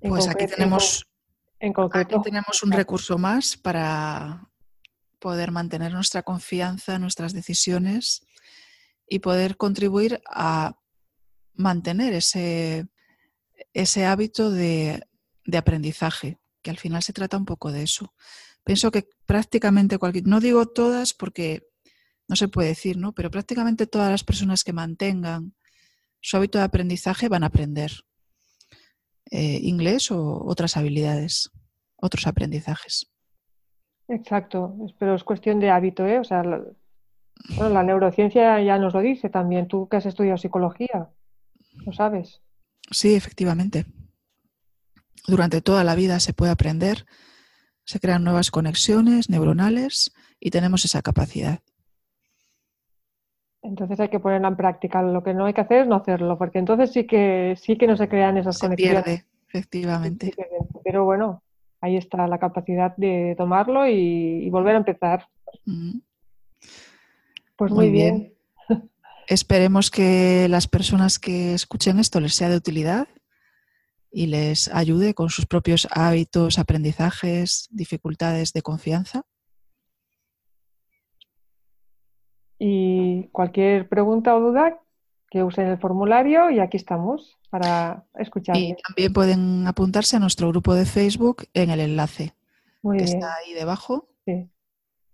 En 0.00 0.10
Pues 0.10 0.26
aquí 0.28 0.34
concreto- 0.44 0.56
tenemos, 0.56 1.06
en 1.58 1.72
aquí 1.92 2.16
tenemos 2.22 2.62
un 2.62 2.72
recurso 2.72 3.18
más 3.18 3.56
para 3.56 4.48
poder 5.18 5.50
mantener 5.50 5.92
nuestra 5.92 6.22
confianza 6.22 6.98
nuestras 6.98 7.32
decisiones 7.32 8.26
y 9.08 9.20
poder 9.20 9.56
contribuir 9.56 10.20
a 10.28 10.78
mantener 11.54 12.12
ese, 12.12 12.88
ese 13.72 14.04
hábito 14.04 14.50
de, 14.50 15.06
de 15.44 15.58
aprendizaje, 15.58 16.38
que 16.62 16.70
al 16.70 16.76
final 16.76 17.02
se 17.02 17.12
trata 17.12 17.36
un 17.36 17.46
poco 17.46 17.72
de 17.72 17.82
eso. 17.82 18.14
Pienso 18.64 18.90
que 18.90 19.08
prácticamente 19.24 19.98
cualquier, 19.98 20.26
no 20.26 20.40
digo 20.40 20.66
todas 20.66 21.14
porque 21.14 21.68
no 22.28 22.36
se 22.36 22.48
puede 22.48 22.68
decir, 22.68 22.96
¿no? 22.98 23.14
Pero 23.14 23.30
prácticamente 23.30 23.86
todas 23.86 24.10
las 24.10 24.24
personas 24.24 24.64
que 24.64 24.72
mantengan 24.72 25.54
su 26.20 26.36
hábito 26.36 26.58
de 26.58 26.64
aprendizaje 26.64 27.28
van 27.28 27.44
a 27.44 27.46
aprender 27.46 27.92
eh, 29.30 29.58
inglés 29.62 30.10
o 30.10 30.44
otras 30.44 30.76
habilidades, 30.76 31.50
otros 31.96 32.26
aprendizajes. 32.26 33.10
Exacto, 34.08 34.76
pero 34.98 35.14
es 35.14 35.24
cuestión 35.24 35.58
de 35.58 35.70
hábito, 35.70 36.06
¿eh? 36.06 36.18
O 36.18 36.24
sea, 36.24 36.44
la, 36.44 36.62
bueno, 37.56 37.70
la 37.70 37.82
neurociencia 37.82 38.60
ya 38.62 38.78
nos 38.78 38.94
lo 38.94 39.00
dice 39.00 39.28
también. 39.28 39.68
Tú 39.68 39.88
que 39.88 39.96
has 39.96 40.06
estudiado 40.06 40.38
psicología, 40.38 41.10
lo 41.84 41.92
sabes. 41.92 42.40
Sí, 42.90 43.14
efectivamente. 43.14 43.86
Durante 45.26 45.60
toda 45.60 45.82
la 45.82 45.96
vida 45.96 46.20
se 46.20 46.32
puede 46.32 46.52
aprender, 46.52 47.04
se 47.84 47.98
crean 47.98 48.24
nuevas 48.24 48.50
conexiones 48.50 49.28
neuronales 49.28 50.12
y 50.38 50.50
tenemos 50.50 50.84
esa 50.84 51.02
capacidad. 51.02 51.60
Entonces 53.66 53.98
hay 54.00 54.08
que 54.08 54.20
ponerla 54.20 54.48
en 54.48 54.56
práctica. 54.56 55.02
Lo 55.02 55.22
que 55.22 55.34
no 55.34 55.46
hay 55.46 55.54
que 55.54 55.60
hacer 55.60 55.82
es 55.82 55.88
no 55.88 55.96
hacerlo, 55.96 56.38
porque 56.38 56.58
entonces 56.58 56.92
sí 56.92 57.06
que 57.06 57.54
sí 57.60 57.76
que 57.76 57.86
no 57.86 57.96
se 57.96 58.08
crean 58.08 58.36
esas 58.38 58.56
Se 58.58 58.66
conexiones. 58.66 59.04
pierde, 59.04 59.24
efectivamente. 59.48 60.34
Pero 60.84 61.04
bueno, 61.04 61.42
ahí 61.80 61.96
está 61.96 62.26
la 62.26 62.38
capacidad 62.38 62.96
de 62.96 63.34
tomarlo 63.36 63.86
y, 63.86 64.44
y 64.44 64.50
volver 64.50 64.74
a 64.74 64.78
empezar. 64.78 65.26
Mm. 65.64 65.98
Pues 67.56 67.72
Muy 67.72 67.86
muy 67.86 67.90
bien. 67.90 68.32
Esperemos 69.28 69.90
que 69.90 70.46
las 70.48 70.68
personas 70.68 71.18
que 71.18 71.52
escuchen 71.54 71.98
esto 71.98 72.20
les 72.20 72.34
sea 72.34 72.48
de 72.48 72.56
utilidad 72.56 73.08
y 74.12 74.26
les 74.26 74.68
ayude 74.68 75.14
con 75.14 75.30
sus 75.30 75.46
propios 75.46 75.88
hábitos, 75.90 76.58
aprendizajes, 76.58 77.68
dificultades 77.72 78.52
de 78.52 78.62
confianza. 78.62 79.24
Y 83.16 83.28
cualquier 83.28 83.88
pregunta 83.88 84.34
o 84.36 84.40
duda, 84.40 84.78
que 85.30 85.42
usen 85.42 85.68
el 85.68 85.78
formulario 85.78 86.50
y 86.50 86.60
aquí 86.60 86.76
estamos 86.76 87.36
para 87.50 88.04
Y 88.18 88.22
escucharles. 88.22 88.76
también 88.86 89.12
pueden 89.12 89.66
apuntarse 89.66 90.16
a 90.16 90.20
nuestro 90.20 90.48
grupo 90.48 90.74
de 90.74 90.84
Facebook 90.84 91.44
en 91.54 91.70
el 91.70 91.80
enlace 91.80 92.34
Muy 92.82 92.98
que 92.98 93.04
bien. 93.04 93.16
está 93.16 93.34
ahí 93.36 93.54
debajo. 93.54 94.08
Sí. 94.24 94.48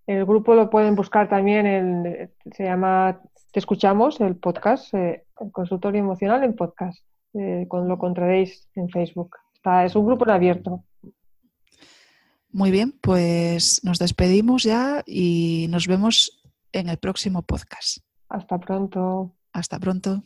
El 0.06 0.24
grupo 0.26 0.54
lo 0.54 0.68
pueden 0.68 0.96
buscar 0.96 1.28
también, 1.28 1.66
en, 1.66 2.30
se 2.54 2.64
llama 2.64 3.20
Te 3.52 3.60
Escuchamos, 3.60 4.20
el 4.20 4.36
podcast, 4.36 4.92
eh, 4.94 5.24
el 5.40 5.52
consultorio 5.52 6.00
emocional 6.00 6.42
en 6.42 6.54
podcast. 6.56 6.98
Eh, 7.34 7.66
con, 7.68 7.88
lo 7.88 7.94
encontraréis 7.94 8.68
en 8.74 8.90
Facebook. 8.90 9.36
Está, 9.54 9.84
es 9.84 9.94
un 9.96 10.04
grupo 10.06 10.24
en 10.24 10.30
abierto. 10.32 10.84
Muy 12.50 12.70
bien, 12.70 12.92
pues 13.00 13.80
nos 13.84 13.98
despedimos 13.98 14.64
ya 14.64 15.02
y 15.06 15.66
nos 15.70 15.86
vemos 15.86 16.41
en 16.72 16.88
el 16.88 16.98
próximo 16.98 17.42
podcast. 17.42 17.98
Hasta 18.28 18.58
pronto. 18.58 19.36
Hasta 19.52 19.78
pronto. 19.78 20.22